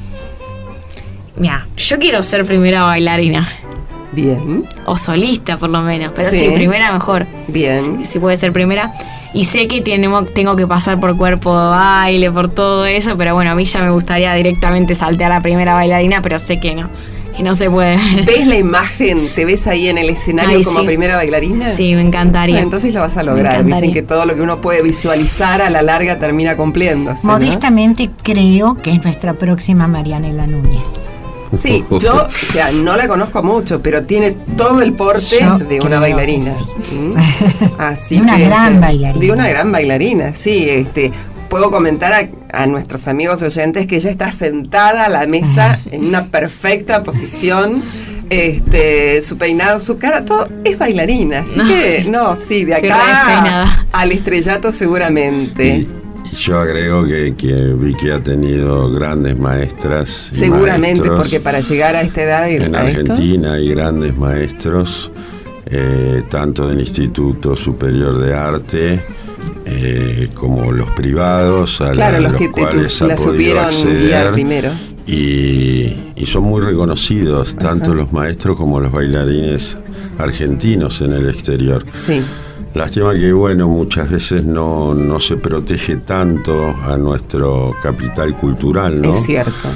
Mira, 1.35 1.67
yo 1.75 1.97
quiero 1.99 2.21
ser 2.23 2.45
primera 2.45 2.83
bailarina. 2.83 3.47
Bien. 4.11 4.65
O 4.85 4.97
solista, 4.97 5.57
por 5.57 5.69
lo 5.69 5.81
menos. 5.81 6.11
Pero 6.15 6.29
sí, 6.31 6.49
primera 6.53 6.91
mejor. 6.91 7.27
Bien. 7.47 8.05
Si, 8.05 8.19
puede 8.19 8.37
ser 8.37 8.51
primera. 8.51 8.93
Y 9.33 9.45
sé 9.45 9.67
que 9.67 9.81
tenemos, 9.81 10.33
tengo 10.33 10.55
que 10.55 10.65
pasar 10.65 10.99
por 10.99 11.15
cuerpo 11.15 11.51
de 11.51 11.69
baile, 11.69 12.31
por 12.31 12.49
todo 12.49 12.85
eso, 12.87 13.15
pero 13.15 13.35
bueno, 13.35 13.51
a 13.51 13.55
mí 13.55 13.65
ya 13.65 13.81
me 13.83 13.91
gustaría 13.91 14.33
directamente 14.33 14.95
saltear 14.95 15.31
a 15.31 15.41
primera 15.41 15.75
bailarina, 15.75 16.19
pero 16.23 16.39
sé 16.39 16.59
que 16.59 16.73
no, 16.73 16.89
que 17.37 17.43
no 17.43 17.53
se 17.53 17.69
puede. 17.69 17.99
¿Ves 18.25 18.47
la 18.47 18.57
imagen? 18.57 19.29
¿Te 19.35 19.45
ves 19.45 19.67
ahí 19.67 19.87
en 19.87 19.99
el 19.99 20.09
escenario 20.09 20.63
como 20.63 20.83
primera 20.83 21.15
bailarina? 21.15 21.69
Sí, 21.69 21.93
me 21.93 22.01
encantaría. 22.01 22.59
entonces 22.59 22.91
lo 22.91 23.01
vas 23.01 23.17
a 23.17 23.23
lograr. 23.23 23.63
Dicen 23.63 23.93
que 23.93 24.01
todo 24.01 24.25
lo 24.25 24.33
que 24.33 24.41
uno 24.41 24.61
puede 24.61 24.81
visualizar 24.81 25.61
a 25.61 25.69
la 25.69 25.83
larga 25.83 26.17
termina 26.17 26.57
cumpliéndose. 26.57 27.27
Modestamente 27.27 28.09
creo 28.23 28.81
que 28.81 28.93
es 28.93 29.03
nuestra 29.03 29.35
próxima 29.35 29.87
Marianela 29.87 30.47
Núñez. 30.47 31.09
Sí, 31.57 31.83
yo, 31.99 32.27
o 32.27 32.31
sea, 32.31 32.71
no 32.71 32.95
la 32.95 33.07
conozco 33.07 33.41
mucho, 33.41 33.81
pero 33.81 34.03
tiene 34.03 34.31
todo 34.31 34.81
el 34.81 34.93
porte 34.93 35.37
de 35.67 35.81
una 35.81 35.99
bailarina. 35.99 36.53
¿Mm? 36.91 37.13
Así 37.77 38.15
de 38.17 38.21
una 38.21 38.37
gran 38.37 38.67
este, 38.73 38.79
bailarina. 38.79 39.25
De 39.25 39.31
una 39.31 39.49
gran 39.49 39.71
bailarina, 39.71 40.33
sí. 40.33 40.69
Este, 40.69 41.11
puedo 41.49 41.71
comentar 41.71 42.29
a, 42.51 42.65
nuestros 42.67 43.07
amigos 43.07 43.41
oyentes 43.43 43.87
que 43.87 43.95
ella 43.95 44.11
está 44.11 44.31
sentada 44.31 45.05
a 45.05 45.09
la 45.09 45.25
mesa 45.25 45.81
en 45.91 46.05
una 46.05 46.25
perfecta 46.25 47.03
posición. 47.03 47.83
Este, 48.29 49.23
su 49.23 49.39
peinado, 49.39 49.79
su 49.79 49.97
cara, 49.97 50.23
todo 50.23 50.47
es 50.63 50.77
bailarina. 50.77 51.39
Así 51.39 51.59
que, 51.67 52.05
no, 52.07 52.37
sí, 52.37 52.63
de 52.63 52.75
acá 52.75 53.87
al 53.91 54.11
estrellato 54.11 54.71
seguramente. 54.71 55.87
Yo 56.39 56.57
agrego 56.57 57.03
que, 57.03 57.35
que 57.35 57.53
Vicky 57.53 58.11
ha 58.11 58.23
tenido 58.23 58.89
grandes 58.89 59.37
maestras. 59.37 60.29
Seguramente, 60.31 61.09
porque 61.09 61.41
para 61.41 61.59
llegar 61.59 61.97
a 61.97 62.01
esta 62.01 62.23
edad. 62.23 62.49
en 62.49 62.75
Argentina 62.75 63.53
hay 63.53 63.69
grandes 63.69 64.15
maestros, 64.15 65.11
eh, 65.65 66.23
tanto 66.29 66.65
del 66.69 66.79
Instituto 66.79 67.57
Superior 67.57 68.17
de 68.19 68.33
Arte. 68.33 69.03
Eh, 69.65 70.29
como 70.33 70.71
los 70.71 70.89
privados 70.91 71.79
a 71.81 71.91
claro, 71.91 72.19
los, 72.21 72.33
que 72.33 72.49
cuales 72.49 72.99
la 73.01 73.15
supieron 73.15 73.65
acceder, 73.65 74.31
primero. 74.31 74.71
Y, 75.05 75.95
y, 76.15 76.25
son 76.25 76.43
muy 76.43 76.61
reconocidos, 76.61 77.55
tanto 77.55 77.93
los 77.93 78.11
maestros 78.11 78.57
como 78.57 78.79
los 78.79 78.91
bailarines 78.91 79.77
argentinos 80.17 81.01
en 81.01 81.13
el 81.13 81.29
exterior. 81.29 81.85
Sí. 81.95 82.21
Lástima 82.73 83.13
que, 83.13 83.33
bueno, 83.33 83.67
muchas 83.67 84.11
veces 84.11 84.43
no, 84.43 84.93
no 84.93 85.19
se 85.19 85.37
protege 85.37 85.97
tanto 85.97 86.67
a 86.83 86.97
nuestro 86.97 87.75
capital 87.81 88.37
cultural, 88.37 89.01
¿no? 89.01 89.11
Es 89.11 89.25
cierto. 89.25 89.69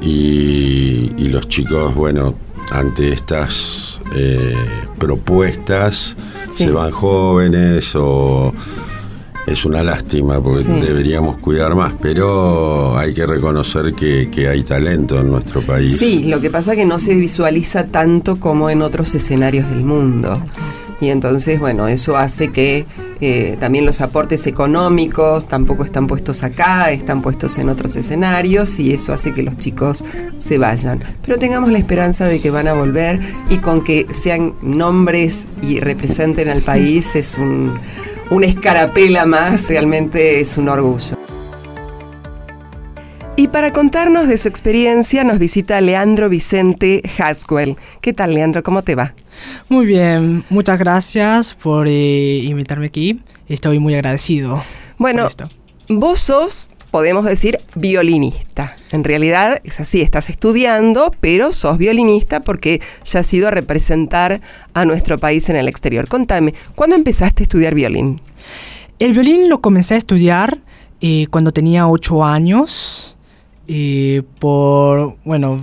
Y, 0.00 1.12
y 1.18 1.28
los 1.28 1.48
chicos, 1.48 1.94
bueno, 1.94 2.34
ante 2.70 3.12
estas 3.12 4.00
eh, 4.14 4.54
propuestas 4.98 6.16
se 6.50 6.70
van 6.70 6.90
jóvenes 6.90 7.94
o 7.94 8.54
es 9.46 9.64
una 9.64 9.82
lástima 9.82 10.42
porque 10.42 10.64
deberíamos 10.64 11.38
cuidar 11.38 11.74
más, 11.74 11.94
pero 12.00 12.96
hay 12.96 13.12
que 13.12 13.26
reconocer 13.26 13.92
que, 13.92 14.30
que, 14.30 14.48
hay 14.48 14.62
talento 14.62 15.20
en 15.20 15.30
nuestro 15.30 15.62
país. 15.62 15.96
Sí, 15.96 16.24
lo 16.24 16.40
que 16.40 16.50
pasa 16.50 16.72
es 16.72 16.78
que 16.78 16.84
no 16.84 16.98
se 16.98 17.14
visualiza 17.14 17.86
tanto 17.86 18.40
como 18.40 18.70
en 18.70 18.82
otros 18.82 19.14
escenarios 19.14 19.68
del 19.70 19.84
mundo 19.84 20.42
y 21.00 21.10
entonces, 21.10 21.60
bueno, 21.60 21.86
eso 21.86 22.16
hace 22.16 22.50
que 22.50 22.84
eh, 23.20 23.56
también 23.60 23.86
los 23.86 24.00
aportes 24.00 24.46
económicos 24.46 25.46
tampoco 25.46 25.84
están 25.84 26.08
puestos 26.08 26.42
acá, 26.42 26.90
están 26.90 27.22
puestos 27.22 27.56
en 27.58 27.68
otros 27.68 27.94
escenarios 27.94 28.78
y 28.80 28.92
eso 28.92 29.12
hace 29.12 29.32
que 29.32 29.44
los 29.44 29.56
chicos 29.58 30.04
se 30.38 30.58
vayan. 30.58 31.02
Pero 31.24 31.38
tengamos 31.38 31.70
la 31.70 31.78
esperanza 31.78 32.26
de 32.26 32.40
que 32.40 32.50
van 32.50 32.66
a 32.66 32.72
volver 32.72 33.20
y 33.48 33.58
con 33.58 33.84
que 33.84 34.06
sean 34.10 34.54
nombres 34.60 35.46
y 35.62 35.78
representen 35.78 36.48
al 36.48 36.62
país 36.62 37.14
es 37.14 37.38
un, 37.38 37.78
una 38.30 38.46
escarapela 38.46 39.24
más, 39.24 39.68
realmente 39.68 40.40
es 40.40 40.56
un 40.58 40.68
orgullo. 40.68 41.16
Y 43.36 43.46
para 43.46 43.72
contarnos 43.72 44.26
de 44.26 44.36
su 44.36 44.48
experiencia 44.48 45.22
nos 45.22 45.38
visita 45.38 45.80
Leandro 45.80 46.28
Vicente 46.28 47.02
Haswell. 47.18 47.76
¿Qué 48.00 48.12
tal, 48.12 48.34
Leandro? 48.34 48.64
¿Cómo 48.64 48.82
te 48.82 48.96
va? 48.96 49.14
Muy 49.68 49.86
bien, 49.86 50.44
muchas 50.48 50.78
gracias 50.78 51.54
por 51.54 51.88
eh, 51.88 52.38
invitarme 52.44 52.86
aquí. 52.86 53.20
Estoy 53.48 53.78
muy 53.78 53.94
agradecido. 53.94 54.62
Bueno, 54.98 55.28
vos 55.88 56.20
sos, 56.20 56.70
podemos 56.90 57.24
decir, 57.24 57.60
violinista. 57.74 58.76
En 58.90 59.04
realidad 59.04 59.60
es 59.64 59.80
así, 59.80 60.00
estás 60.00 60.30
estudiando, 60.30 61.12
pero 61.20 61.52
sos 61.52 61.78
violinista 61.78 62.40
porque 62.40 62.80
ya 63.04 63.20
has 63.20 63.34
ido 63.34 63.48
a 63.48 63.50
representar 63.50 64.40
a 64.74 64.84
nuestro 64.84 65.18
país 65.18 65.48
en 65.48 65.56
el 65.56 65.68
exterior. 65.68 66.08
Contame, 66.08 66.54
¿cuándo 66.74 66.96
empezaste 66.96 67.42
a 67.42 67.44
estudiar 67.44 67.74
violín? 67.74 68.20
El 68.98 69.12
violín 69.12 69.48
lo 69.48 69.60
comencé 69.60 69.94
a 69.94 69.98
estudiar 69.98 70.58
eh, 71.00 71.26
cuando 71.30 71.52
tenía 71.52 71.86
ocho 71.86 72.24
años. 72.24 73.16
Eh, 73.68 74.22
por, 74.38 75.16
bueno, 75.24 75.60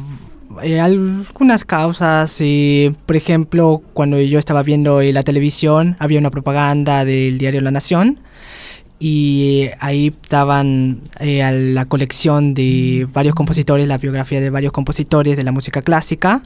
eh, 0.64 0.80
algunas 0.80 1.66
causas. 1.66 2.42
por 3.06 3.16
ejemplo, 3.16 3.82
cuando 3.94 4.20
yo 4.20 4.40
estaba 4.40 4.64
viendo 4.64 5.02
la 5.02 5.24
televisión, 5.24 5.96
había 6.00 6.20
una 6.20 6.32
propaganda 6.32 7.06
del 7.06 7.38
diario 7.38 7.62
La 7.62 7.72
Nación. 7.72 8.20
Y 9.00 9.70
ahí 9.80 10.16
daban 10.30 11.02
a 11.20 11.52
la 11.52 11.86
colección 11.86 12.54
de 12.54 13.08
varios 13.12 13.36
compositores, 13.36 13.88
la 13.88 13.98
biografía 13.98 14.40
de 14.40 14.50
varios 14.50 14.72
compositores 14.72 15.36
de 15.36 15.44
la 15.44 15.52
música 15.52 15.82
clásica. 15.82 16.44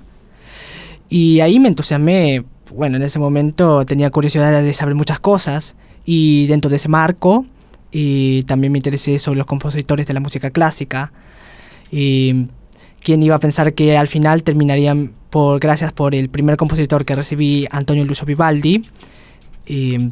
Y 1.09 1.41
ahí 1.41 1.59
me 1.59 1.69
entusiasmé. 1.69 2.43
Bueno, 2.73 2.97
en 2.97 3.03
ese 3.03 3.19
momento 3.19 3.85
tenía 3.85 4.09
curiosidad 4.09 4.61
de 4.61 4.73
saber 4.73 4.95
muchas 4.95 5.19
cosas 5.19 5.75
y 6.05 6.47
dentro 6.47 6.69
de 6.69 6.77
ese 6.77 6.87
marco 6.87 7.45
y 7.91 8.43
también 8.43 8.71
me 8.71 8.77
interesé 8.77 9.17
sobre 9.19 9.37
los 9.37 9.47
compositores 9.47 10.05
de 10.05 10.13
la 10.13 10.19
música 10.19 10.51
clásica. 10.51 11.11
Y 11.91 12.47
quién 13.01 13.23
iba 13.23 13.35
a 13.35 13.39
pensar 13.39 13.73
que 13.73 13.97
al 13.97 14.07
final 14.07 14.43
terminarían 14.43 15.11
por 15.29 15.59
gracias 15.59 15.91
por 15.93 16.15
el 16.15 16.29
primer 16.29 16.57
compositor 16.57 17.05
que 17.05 17.15
recibí, 17.15 17.67
Antonio 17.71 18.03
Lucio 18.05 18.25
Vivaldi. 18.25 18.85
Y 19.65 20.09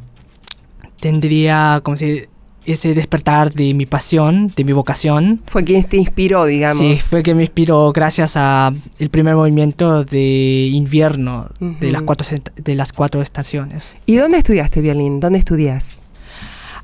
tendría 0.99 1.81
como 1.83 1.95
decir 1.95 2.29
ese 2.67 2.93
despertar 2.93 3.53
de 3.53 3.73
mi 3.73 3.85
pasión, 3.85 4.51
de 4.55 4.65
mi 4.65 4.73
vocación. 4.73 5.41
Fue 5.47 5.63
quien 5.63 5.85
te 5.85 5.95
inspiró, 5.95 6.45
digamos. 6.45 6.77
Sí, 6.77 6.97
fue 6.99 7.23
quien 7.23 7.37
me 7.37 7.43
inspiró 7.43 7.93
gracias 7.93 8.33
a 8.35 8.73
el 8.99 9.09
primer 9.09 9.35
movimiento 9.35 10.03
de 10.03 10.69
invierno 10.73 11.47
de, 11.59 11.91
las 11.91 12.01
cuatro, 12.01 12.27
de 12.55 12.75
las 12.75 12.91
cuatro 12.91 13.21
estaciones. 13.21 13.95
¿Y 14.05 14.17
dónde 14.17 14.39
estudiaste 14.39 14.81
violín? 14.81 15.21
¿Dónde 15.21 15.39
estudias? 15.39 15.99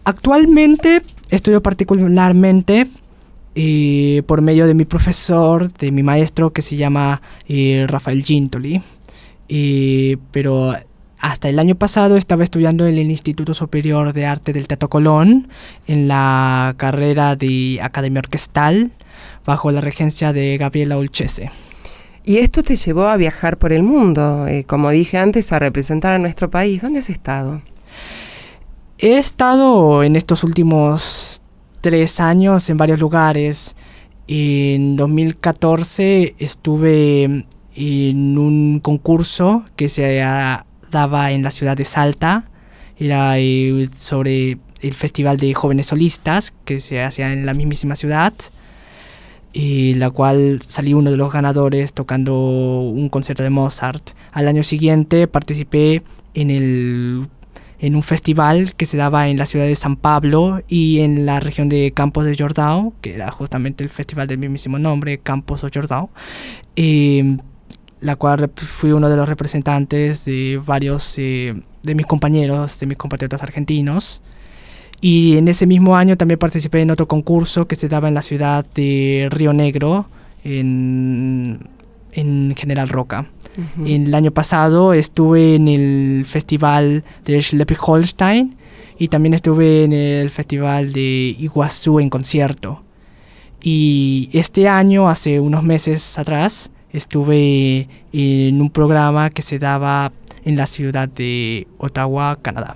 Actualmente 0.05 1.03
estudio 1.29 1.61
particularmente 1.61 2.89
eh, 3.55 4.23
por 4.25 4.41
medio 4.41 4.67
de 4.67 4.73
mi 4.73 4.85
profesor, 4.85 5.71
de 5.73 5.91
mi 5.91 6.03
maestro 6.03 6.51
que 6.51 6.61
se 6.61 6.75
llama 6.75 7.21
eh, 7.47 7.85
Rafael 7.87 8.23
Gintoli. 8.23 8.81
Eh, 9.49 10.17
pero 10.31 10.73
hasta 11.19 11.49
el 11.49 11.59
año 11.59 11.75
pasado 11.75 12.17
estaba 12.17 12.43
estudiando 12.43 12.87
en 12.87 12.97
el 12.97 13.11
Instituto 13.11 13.53
Superior 13.53 14.13
de 14.13 14.25
Arte 14.25 14.53
del 14.53 14.67
Teatro 14.67 14.89
Colón, 14.89 15.47
en 15.87 16.07
la 16.07 16.73
carrera 16.77 17.35
de 17.35 17.79
Academia 17.81 18.19
Orquestal, 18.19 18.91
bajo 19.45 19.71
la 19.71 19.81
regencia 19.81 20.33
de 20.33 20.57
Gabriela 20.57 20.97
Olchese. 20.97 21.51
Y 22.25 22.37
esto 22.37 22.63
te 22.63 22.75
llevó 22.75 23.03
a 23.03 23.17
viajar 23.17 23.57
por 23.57 23.73
el 23.73 23.83
mundo, 23.83 24.47
eh, 24.47 24.63
como 24.63 24.89
dije 24.89 25.17
antes, 25.17 25.51
a 25.51 25.59
representar 25.59 26.13
a 26.13 26.19
nuestro 26.19 26.49
país. 26.49 26.81
¿Dónde 26.81 26.99
has 26.99 27.09
estado? 27.09 27.61
He 28.97 29.17
estado 29.17 30.03
en 30.03 30.15
estos 30.15 30.43
últimos 30.43 31.42
tres 31.83 32.21
años 32.21 32.69
en 32.69 32.77
varios 32.77 32.97
lugares. 32.97 33.75
En 34.27 34.95
2014 34.95 36.33
estuve 36.39 37.45
en 37.75 38.37
un 38.37 38.79
concurso 38.79 39.65
que 39.75 39.89
se 39.89 40.23
estaba 40.83 41.31
en 41.33 41.43
la 41.43 41.51
ciudad 41.51 41.75
de 41.75 41.83
Salta, 41.83 42.45
era 42.97 43.37
eh, 43.37 43.89
sobre 43.97 44.59
el 44.79 44.93
festival 44.93 45.35
de 45.35 45.53
jóvenes 45.53 45.87
solistas 45.87 46.53
que 46.63 46.79
se 46.79 47.03
hacía 47.03 47.33
en 47.33 47.45
la 47.45 47.53
mismísima 47.53 47.97
ciudad, 47.97 48.33
y 49.51 49.95
la 49.95 50.09
cual 50.09 50.61
salí 50.65 50.93
uno 50.93 51.11
de 51.11 51.17
los 51.17 51.33
ganadores 51.33 51.91
tocando 51.91 52.33
un 52.79 53.09
concierto 53.09 53.43
de 53.43 53.49
Mozart. 53.49 54.11
Al 54.31 54.47
año 54.47 54.63
siguiente 54.63 55.27
participé 55.27 56.01
en 56.33 56.49
el 56.49 57.27
en 57.83 57.97
un 57.97 58.01
festival 58.01 58.75
que 58.75 58.85
se 58.85 58.95
daba 58.95 59.27
en 59.27 59.37
la 59.37 59.45
ciudad 59.45 59.65
de 59.65 59.75
San 59.75 59.97
Pablo 59.97 60.61
y 60.69 61.01
en 61.01 61.25
la 61.25 61.41
región 61.41 61.67
de 61.67 61.91
Campos 61.91 62.23
de 62.23 62.33
Jordao, 62.33 62.93
que 63.01 63.13
era 63.13 63.29
justamente 63.29 63.83
el 63.83 63.89
festival 63.89 64.25
del 64.25 64.37
mismísimo 64.37 64.79
nombre, 64.79 65.17
Campos 65.17 65.63
de 65.63 65.69
Jordao. 65.73 66.09
Eh, 66.77 67.37
la 67.99 68.15
cual 68.15 68.49
fui 68.55 68.93
uno 68.93 69.09
de 69.09 69.17
los 69.17 69.27
representantes 69.27 70.23
de 70.23 70.61
varios 70.65 71.17
eh, 71.17 71.61
de 71.83 71.95
mis 71.95 72.05
compañeros, 72.05 72.79
de 72.79 72.85
mis 72.85 72.97
compatriotas 72.97 73.43
argentinos. 73.43 74.21
Y 75.01 75.35
en 75.35 75.49
ese 75.49 75.67
mismo 75.67 75.97
año 75.97 76.15
también 76.15 76.39
participé 76.39 76.79
en 76.81 76.91
otro 76.91 77.09
concurso 77.09 77.67
que 77.67 77.75
se 77.75 77.89
daba 77.89 78.07
en 78.07 78.13
la 78.13 78.21
ciudad 78.21 78.65
de 78.75 79.27
Río 79.29 79.51
Negro, 79.51 80.05
en, 80.45 81.59
en 82.13 82.53
General 82.57 82.89
Roca. 82.89 83.27
El 83.85 84.13
año 84.15 84.31
pasado 84.31 84.93
estuve 84.93 85.55
en 85.55 85.67
el 85.67 86.25
festival 86.25 87.03
de 87.25 87.39
Schleswig-Holstein 87.39 88.55
y 88.97 89.07
también 89.09 89.33
estuve 89.33 89.83
en 89.83 89.93
el 89.93 90.29
festival 90.29 90.93
de 90.93 91.35
Iguazú 91.39 91.99
en 91.99 92.09
concierto. 92.09 92.81
Y 93.61 94.29
este 94.33 94.67
año, 94.67 95.07
hace 95.07 95.39
unos 95.39 95.63
meses 95.63 96.17
atrás, 96.17 96.71
estuve 96.91 97.87
en 98.11 98.61
un 98.61 98.69
programa 98.69 99.29
que 99.29 99.41
se 99.41 99.59
daba 99.59 100.11
en 100.45 100.57
la 100.57 100.67
ciudad 100.67 101.07
de 101.07 101.67
Ottawa, 101.77 102.39
Canadá. 102.41 102.75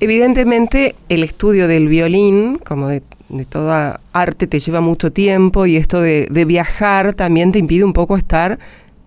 Evidentemente 0.00 0.94
el 1.08 1.22
estudio 1.22 1.68
del 1.68 1.88
violín, 1.88 2.58
como 2.58 2.88
de, 2.88 3.02
toda 3.48 4.00
arte, 4.12 4.46
te 4.46 4.60
lleva 4.60 4.80
mucho 4.80 5.12
tiempo 5.12 5.66
y 5.66 5.76
esto 5.76 6.00
de, 6.00 6.28
viajar 6.46 7.14
también 7.14 7.52
te 7.52 7.58
impide 7.58 7.84
un 7.84 7.92
poco 7.92 8.16
estar 8.16 8.58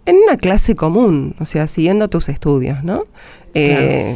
en 0.05 0.15
una 0.15 0.37
clase 0.37 0.75
común, 0.75 1.35
o 1.39 1.45
sea, 1.45 1.67
siguiendo 1.67 2.09
tus 2.09 2.29
estudios, 2.29 2.83
¿no? 2.83 3.05
Eh, 3.53 4.15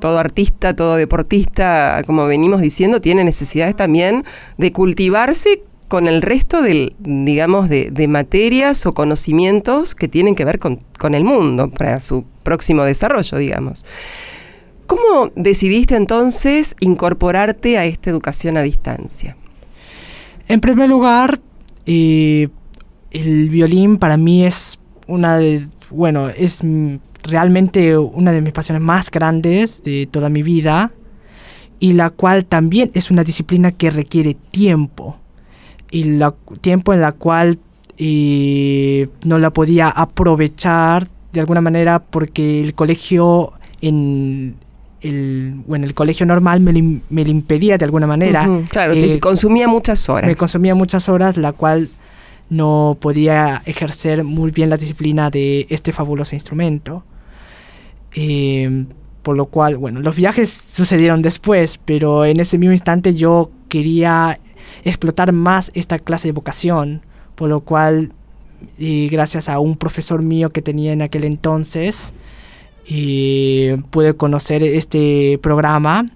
todo 0.00 0.18
artista, 0.18 0.74
todo 0.74 0.96
deportista, 0.96 2.02
como 2.06 2.26
venimos 2.26 2.60
diciendo, 2.60 3.00
tiene 3.00 3.24
necesidades 3.24 3.76
también 3.76 4.24
de 4.56 4.72
cultivarse 4.72 5.62
con 5.88 6.06
el 6.06 6.22
resto 6.22 6.62
del, 6.62 6.94
digamos, 6.98 7.68
de, 7.68 8.06
materias 8.08 8.84
o 8.86 8.94
conocimientos 8.94 9.94
que 9.94 10.06
tienen 10.06 10.34
que 10.34 10.44
ver 10.44 10.58
con, 10.58 11.14
el 11.14 11.24
mundo 11.24 11.70
para 11.70 12.00
su 12.00 12.24
próximo 12.42 12.84
desarrollo, 12.84 13.38
digamos. 13.38 13.84
¿Cómo 14.88 15.30
decidiste 15.36 15.96
entonces 15.96 16.74
incorporarte 16.80 17.76
a 17.76 17.84
esta 17.84 18.08
educación 18.08 18.56
a 18.56 18.62
distancia? 18.62 19.36
En 20.48 20.60
primer 20.60 20.88
lugar, 20.88 21.42
eh, 21.84 22.48
el 23.10 23.50
violín 23.50 23.98
para 23.98 24.16
mí 24.16 24.46
es 24.46 24.78
una 25.06 25.36
de, 25.36 25.68
bueno, 25.90 26.30
es 26.30 26.62
realmente 27.22 27.98
una 27.98 28.32
de 28.32 28.40
mis 28.40 28.54
pasiones 28.54 28.82
más 28.82 29.10
grandes 29.10 29.82
de 29.82 30.08
toda 30.10 30.30
mi 30.30 30.42
vida 30.42 30.90
y 31.80 31.92
la 31.92 32.08
cual 32.08 32.46
también 32.46 32.90
es 32.94 33.10
una 33.10 33.24
disciplina 33.24 33.72
que 33.72 33.90
requiere 33.90 34.38
tiempo 34.50 35.18
y 35.90 36.04
el 36.04 36.32
tiempo 36.62 36.94
en 36.94 37.02
la 37.02 37.12
cual 37.12 37.58
eh, 37.98 39.10
no 39.22 39.38
la 39.38 39.52
podía 39.52 39.90
aprovechar 39.90 41.08
de 41.34 41.40
alguna 41.40 41.60
manera 41.60 41.98
porque 41.98 42.62
el 42.62 42.72
colegio 42.72 43.52
en 43.82 44.56
el, 45.00 45.62
bueno, 45.66 45.86
el 45.86 45.94
colegio 45.94 46.26
normal 46.26 46.60
me 46.60 46.72
lo, 46.72 47.00
me 47.10 47.22
impedía 47.22 47.78
de 47.78 47.84
alguna 47.84 48.06
manera. 48.06 48.48
claro, 48.70 48.92
eh, 48.92 49.18
consumía 49.20 49.68
muchas 49.68 50.08
horas. 50.08 50.28
Me 50.28 50.36
consumía 50.36 50.74
muchas 50.74 51.08
horas, 51.08 51.36
la 51.36 51.52
cual 51.52 51.88
no 52.50 52.96
podía 53.00 53.62
ejercer 53.66 54.24
muy 54.24 54.50
bien 54.50 54.70
la 54.70 54.76
disciplina 54.76 55.30
de 55.30 55.66
este 55.70 55.92
fabuloso 55.92 56.34
instrumento. 56.34 57.04
Eh, 58.14 58.86
por 59.22 59.36
lo 59.36 59.46
cual, 59.46 59.76
bueno, 59.76 60.00
los 60.00 60.16
viajes 60.16 60.50
sucedieron 60.50 61.20
después, 61.20 61.78
pero 61.84 62.24
en 62.24 62.40
ese 62.40 62.56
mismo 62.56 62.72
instante 62.72 63.14
yo 63.14 63.50
quería 63.68 64.40
explotar 64.84 65.32
más 65.32 65.70
esta 65.74 65.98
clase 65.98 66.28
de 66.28 66.32
vocación, 66.32 67.02
por 67.34 67.50
lo 67.50 67.60
cual, 67.60 68.12
y 68.78 69.08
gracias 69.08 69.50
a 69.50 69.58
un 69.58 69.76
profesor 69.76 70.22
mío 70.22 70.50
que 70.50 70.62
tenía 70.62 70.92
en 70.92 71.02
aquel 71.02 71.24
entonces, 71.24 72.14
y 72.90 73.76
pude 73.90 74.16
conocer 74.16 74.62
este 74.62 75.38
programa, 75.42 76.06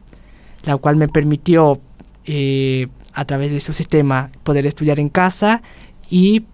la 0.64 0.78
cual 0.78 0.96
me 0.96 1.06
permitió 1.06 1.80
eh, 2.24 2.88
a 3.12 3.26
través 3.26 3.52
de 3.52 3.61
su 3.61 3.74
sistema 3.74 4.30
poder 4.42 4.66
estudiar 4.66 4.98
en 4.98 5.11
casa 5.11 5.62
y 6.08 6.44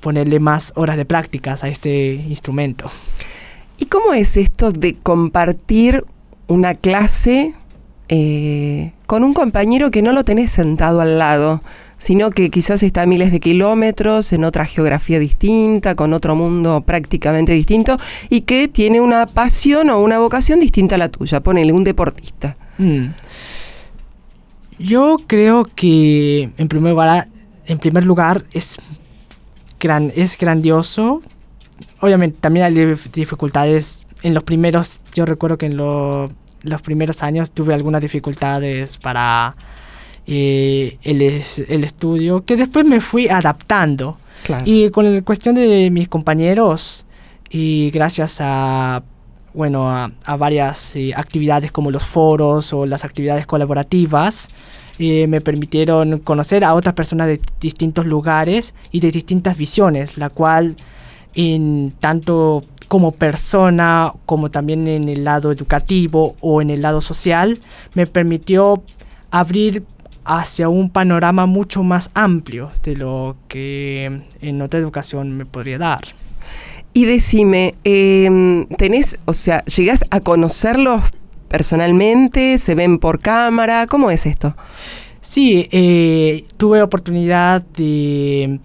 ponerle 0.00 0.40
más 0.40 0.72
horas 0.76 0.96
de 0.96 1.04
prácticas 1.04 1.62
a 1.62 1.68
este 1.68 2.14
instrumento. 2.14 2.90
¿Y 3.76 3.86
cómo 3.86 4.14
es 4.14 4.38
esto 4.38 4.72
de 4.72 4.94
compartir 4.94 6.06
una 6.46 6.74
clase 6.74 7.54
eh, 8.08 8.92
con 9.06 9.24
un 9.24 9.34
compañero 9.34 9.90
que 9.90 10.00
no 10.00 10.12
lo 10.12 10.24
tenés 10.24 10.50
sentado 10.50 11.02
al 11.02 11.18
lado, 11.18 11.60
sino 11.98 12.30
que 12.30 12.50
quizás 12.50 12.82
está 12.82 13.02
a 13.02 13.06
miles 13.06 13.32
de 13.32 13.40
kilómetros, 13.40 14.32
en 14.32 14.44
otra 14.44 14.66
geografía 14.66 15.18
distinta, 15.18 15.94
con 15.94 16.12
otro 16.12 16.34
mundo 16.34 16.82
prácticamente 16.82 17.52
distinto, 17.52 17.98
y 18.28 18.42
que 18.42 18.68
tiene 18.68 19.00
una 19.00 19.26
pasión 19.26 19.90
o 19.90 20.00
una 20.00 20.18
vocación 20.18 20.60
distinta 20.60 20.96
a 20.96 20.98
la 20.98 21.08
tuya. 21.08 21.40
Ponele 21.40 21.72
un 21.72 21.84
deportista. 21.84 22.56
Mm. 22.78 23.06
Yo 24.78 25.16
creo 25.26 25.64
que 25.64 26.50
en 26.56 26.68
primer 26.68 26.90
lugar, 26.90 27.28
en 27.66 27.78
primer 27.78 28.04
lugar 28.04 28.44
es, 28.52 28.76
gran, 29.80 30.12
es 30.14 30.36
grandioso. 30.36 31.22
Obviamente 32.00 32.38
también 32.40 32.66
hay 32.66 32.96
dificultades. 33.12 34.02
En 34.22 34.34
los 34.34 34.44
primeros, 34.44 35.00
yo 35.14 35.24
recuerdo 35.24 35.56
que 35.56 35.66
en 35.66 35.76
los 35.76 36.30
los 36.66 36.82
primeros 36.82 37.22
años 37.22 37.50
tuve 37.50 37.74
algunas 37.74 38.00
dificultades 38.00 38.98
para 38.98 39.54
eh, 40.26 40.98
el, 41.02 41.22
el, 41.22 41.84
estudio, 41.84 42.44
que 42.44 42.56
después 42.56 42.84
me 42.84 43.00
fui 43.00 43.28
adaptando. 43.28 44.18
Y 44.64 44.90
con 44.90 45.12
la 45.12 45.22
cuestión 45.22 45.56
de 45.56 45.90
mis 45.90 46.08
compañeros, 46.08 47.04
y 47.50 47.90
gracias 47.90 48.38
a 48.40 49.02
bueno 49.54 49.90
a, 49.90 50.36
varias 50.36 50.94
eh, 50.96 51.12
actividades 51.16 51.72
como 51.72 51.90
los 51.90 52.04
foros 52.04 52.72
o 52.74 52.84
las 52.84 53.04
actividades 53.04 53.46
colaborativas 53.46 54.50
eh, 54.98 55.26
me 55.26 55.40
permitieron 55.40 56.18
conocer 56.18 56.62
a 56.62 56.74
otras 56.74 56.94
personas 56.94 57.26
de 57.26 57.40
distintos 57.60 58.06
lugares 58.06 58.74
y 58.92 59.00
de 59.00 59.10
distintas 59.10 59.56
visiones, 59.56 60.16
la 60.16 60.30
cual 60.30 60.76
en 61.34 61.94
tanto 62.00 62.64
como 62.88 63.12
persona, 63.12 64.12
como 64.26 64.50
también 64.50 64.86
en 64.88 65.08
el 65.08 65.24
lado 65.24 65.52
educativo 65.52 66.36
o 66.40 66.62
en 66.62 66.70
el 66.70 66.82
lado 66.82 67.00
social, 67.00 67.60
me 67.94 68.06
permitió 68.06 68.82
abrir 69.30 69.84
hacia 70.26 70.68
un 70.68 70.90
panorama 70.90 71.46
mucho 71.46 71.82
más 71.82 72.10
amplio 72.14 72.70
de 72.82 72.96
lo 72.96 73.36
que 73.48 74.22
en 74.40 74.62
otra 74.62 74.80
educación 74.80 75.32
me 75.32 75.46
podría 75.46 75.78
dar. 75.78 76.02
Y 76.92 77.04
decime, 77.04 77.74
em, 77.84 78.66
¿tenés, 78.78 79.18
o 79.26 79.34
sea, 79.34 79.64
llegás 79.64 80.04
a 80.10 80.20
conocerlos 80.20 81.02
personalmente? 81.48 82.58
¿Se 82.58 82.74
ven 82.74 82.98
por 82.98 83.20
cámara? 83.20 83.86
¿Cómo 83.86 84.10
es 84.10 84.26
esto? 84.26 84.56
Sí, 85.20 85.68
eh, 85.72 86.46
tuve 86.56 86.82
oportunidad 86.82 87.62
de 87.76 88.60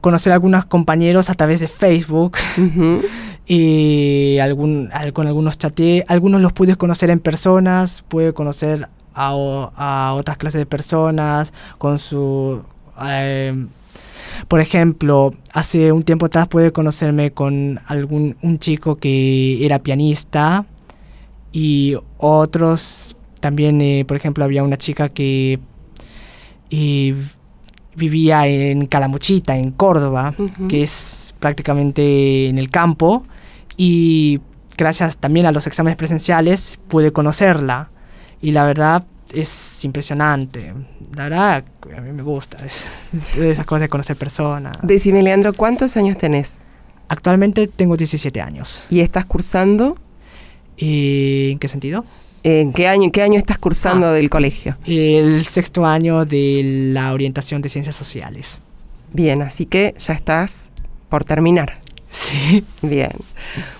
conocer 0.00 0.32
a 0.32 0.34
algunos 0.34 0.64
compañeros 0.64 1.30
a 1.30 1.34
través 1.34 1.60
de 1.60 1.68
Facebook. 1.68 2.36
y 3.46 4.38
algún, 4.38 4.90
con 5.12 5.26
algunos 5.26 5.58
chateé, 5.58 6.04
algunos 6.08 6.40
los 6.40 6.52
pude 6.52 6.76
conocer 6.76 7.10
en 7.10 7.20
personas, 7.20 8.02
pude 8.08 8.32
conocer 8.32 8.88
a, 9.14 10.14
otras 10.14 10.36
clases 10.36 10.60
de 10.60 10.66
personas 10.66 11.52
con 11.78 11.98
su... 11.98 12.62
Em, 13.02 13.68
por 14.48 14.60
ejemplo, 14.60 15.34
hace 15.52 15.92
un 15.92 16.02
tiempo 16.02 16.26
atrás 16.26 16.48
pude 16.48 16.72
conocerme 16.72 17.32
con 17.32 17.80
algún 17.86 18.36
un 18.42 18.58
chico 18.58 18.96
que 18.96 19.64
era 19.64 19.78
pianista 19.78 20.66
y 21.52 21.96
otros 22.18 23.16
también, 23.40 23.80
eh, 23.80 24.04
por 24.06 24.16
ejemplo, 24.16 24.44
había 24.44 24.64
una 24.64 24.76
chica 24.76 25.08
que 25.08 25.60
vivía 27.94 28.46
en 28.46 28.86
Calamuchita, 28.86 29.56
en 29.56 29.70
Córdoba, 29.70 30.34
que 30.68 30.82
es 30.82 31.34
prácticamente 31.38 32.48
en 32.48 32.58
el 32.58 32.70
campo 32.70 33.22
y 33.76 34.40
gracias 34.76 35.18
también 35.18 35.46
a 35.46 35.52
los 35.52 35.66
exámenes 35.66 35.96
presenciales 35.96 36.80
pude 36.88 37.12
conocerla 37.12 37.90
y 38.44 38.50
la 38.50 38.66
verdad 38.66 39.06
es 39.32 39.84
impresionante. 39.86 40.74
La 41.16 41.24
verdad, 41.24 41.64
a 41.96 42.00
mí 42.02 42.12
me 42.12 42.22
gusta 42.22 42.58
esas 43.36 43.64
cosas 43.64 43.80
de 43.80 43.88
conocer 43.88 44.16
personas. 44.16 44.76
Decime, 44.82 45.22
Leandro, 45.22 45.54
¿cuántos 45.54 45.96
años 45.96 46.18
tenés? 46.18 46.56
Actualmente 47.08 47.66
tengo 47.68 47.96
17 47.96 48.42
años. 48.42 48.84
¿Y 48.90 49.00
estás 49.00 49.24
cursando? 49.24 49.96
¿En 50.76 51.58
qué 51.58 51.68
sentido? 51.68 52.04
¿En 52.42 52.74
qué 52.74 52.86
año, 52.86 53.10
qué 53.10 53.22
año 53.22 53.38
estás 53.38 53.56
cursando 53.56 54.08
ah. 54.08 54.12
del 54.12 54.28
colegio? 54.28 54.76
El 54.84 55.42
sexto 55.46 55.86
año 55.86 56.26
de 56.26 56.90
la 56.92 57.14
orientación 57.14 57.62
de 57.62 57.70
ciencias 57.70 57.96
sociales. 57.96 58.60
Bien, 59.14 59.40
así 59.40 59.64
que 59.64 59.94
ya 59.98 60.12
estás 60.12 60.70
por 61.08 61.24
terminar. 61.24 61.80
Sí. 62.14 62.64
Bien. 62.80 63.10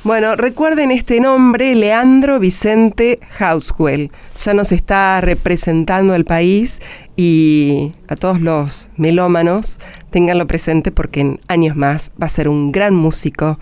Bueno, 0.03 0.35
recuerden 0.35 0.91
este 0.91 1.21
nombre, 1.21 1.73
Leandro 1.77 2.41
Vicente 2.41 3.21
Hauswell. 3.39 4.11
Ya 4.45 4.55
nos 4.55 4.73
está 4.73 5.21
representando 5.21 6.17
el 6.17 6.25
país 6.25 6.81
y 7.17 7.93
a 8.09 8.17
todos 8.17 8.41
los 8.41 8.91
melómanos, 8.97 9.79
tenganlo 10.11 10.49
presente 10.49 10.91
porque 10.91 11.21
en 11.21 11.41
años 11.47 11.77
más 11.77 12.11
va 12.21 12.27
a 12.27 12.29
ser 12.29 12.49
un 12.49 12.73
gran 12.73 12.97
músico 12.97 13.61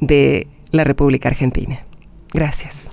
de 0.00 0.48
la 0.70 0.84
República 0.84 1.28
Argentina. 1.28 1.80
Gracias. 2.32 2.88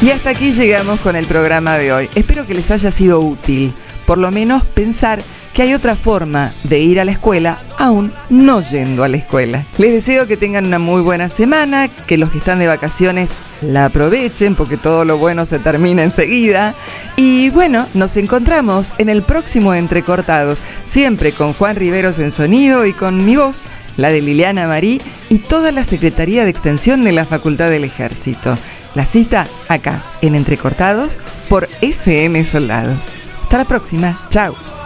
Y 0.00 0.10
hasta 0.10 0.30
aquí 0.30 0.52
llegamos 0.52 1.00
con 1.00 1.16
el 1.16 1.26
programa 1.26 1.76
de 1.76 1.92
hoy. 1.92 2.08
Espero 2.14 2.46
que 2.46 2.54
les 2.54 2.70
haya 2.70 2.92
sido 2.92 3.18
útil, 3.18 3.74
por 4.06 4.16
lo 4.16 4.30
menos 4.30 4.64
pensar 4.64 5.20
que 5.52 5.62
hay 5.62 5.74
otra 5.74 5.96
forma 5.96 6.52
de 6.62 6.78
ir 6.78 7.00
a 7.00 7.04
la 7.04 7.10
escuela 7.10 7.64
aún 7.78 8.12
no 8.30 8.60
yendo 8.60 9.02
a 9.02 9.08
la 9.08 9.16
escuela. 9.16 9.66
Les 9.76 9.92
deseo 9.92 10.28
que 10.28 10.36
tengan 10.36 10.66
una 10.66 10.78
muy 10.78 11.02
buena 11.02 11.28
semana, 11.28 11.88
que 11.88 12.16
los 12.16 12.30
que 12.30 12.38
están 12.38 12.60
de 12.60 12.68
vacaciones 12.68 13.32
la 13.60 13.86
aprovechen 13.86 14.54
porque 14.54 14.76
todo 14.76 15.04
lo 15.04 15.18
bueno 15.18 15.44
se 15.46 15.58
termina 15.58 16.04
enseguida. 16.04 16.76
Y 17.16 17.50
bueno, 17.50 17.88
nos 17.94 18.16
encontramos 18.16 18.92
en 18.98 19.08
el 19.08 19.22
próximo 19.22 19.74
Entrecortados, 19.74 20.62
siempre 20.84 21.32
con 21.32 21.54
Juan 21.54 21.74
Riveros 21.74 22.20
en 22.20 22.30
sonido 22.30 22.86
y 22.86 22.92
con 22.92 23.24
mi 23.24 23.34
voz, 23.34 23.66
la 23.96 24.10
de 24.10 24.22
Liliana 24.22 24.68
Marí 24.68 25.02
y 25.28 25.40
toda 25.40 25.72
la 25.72 25.82
Secretaría 25.82 26.44
de 26.44 26.50
Extensión 26.50 27.02
de 27.02 27.10
la 27.10 27.24
Facultad 27.24 27.68
del 27.68 27.82
Ejército. 27.82 28.56
La 28.94 29.04
cita 29.04 29.46
acá, 29.68 30.02
en 30.22 30.34
Entrecortados, 30.34 31.18
por 31.48 31.68
FM 31.80 32.44
Soldados. 32.44 33.12
Hasta 33.42 33.58
la 33.58 33.64
próxima. 33.64 34.18
Chao. 34.30 34.77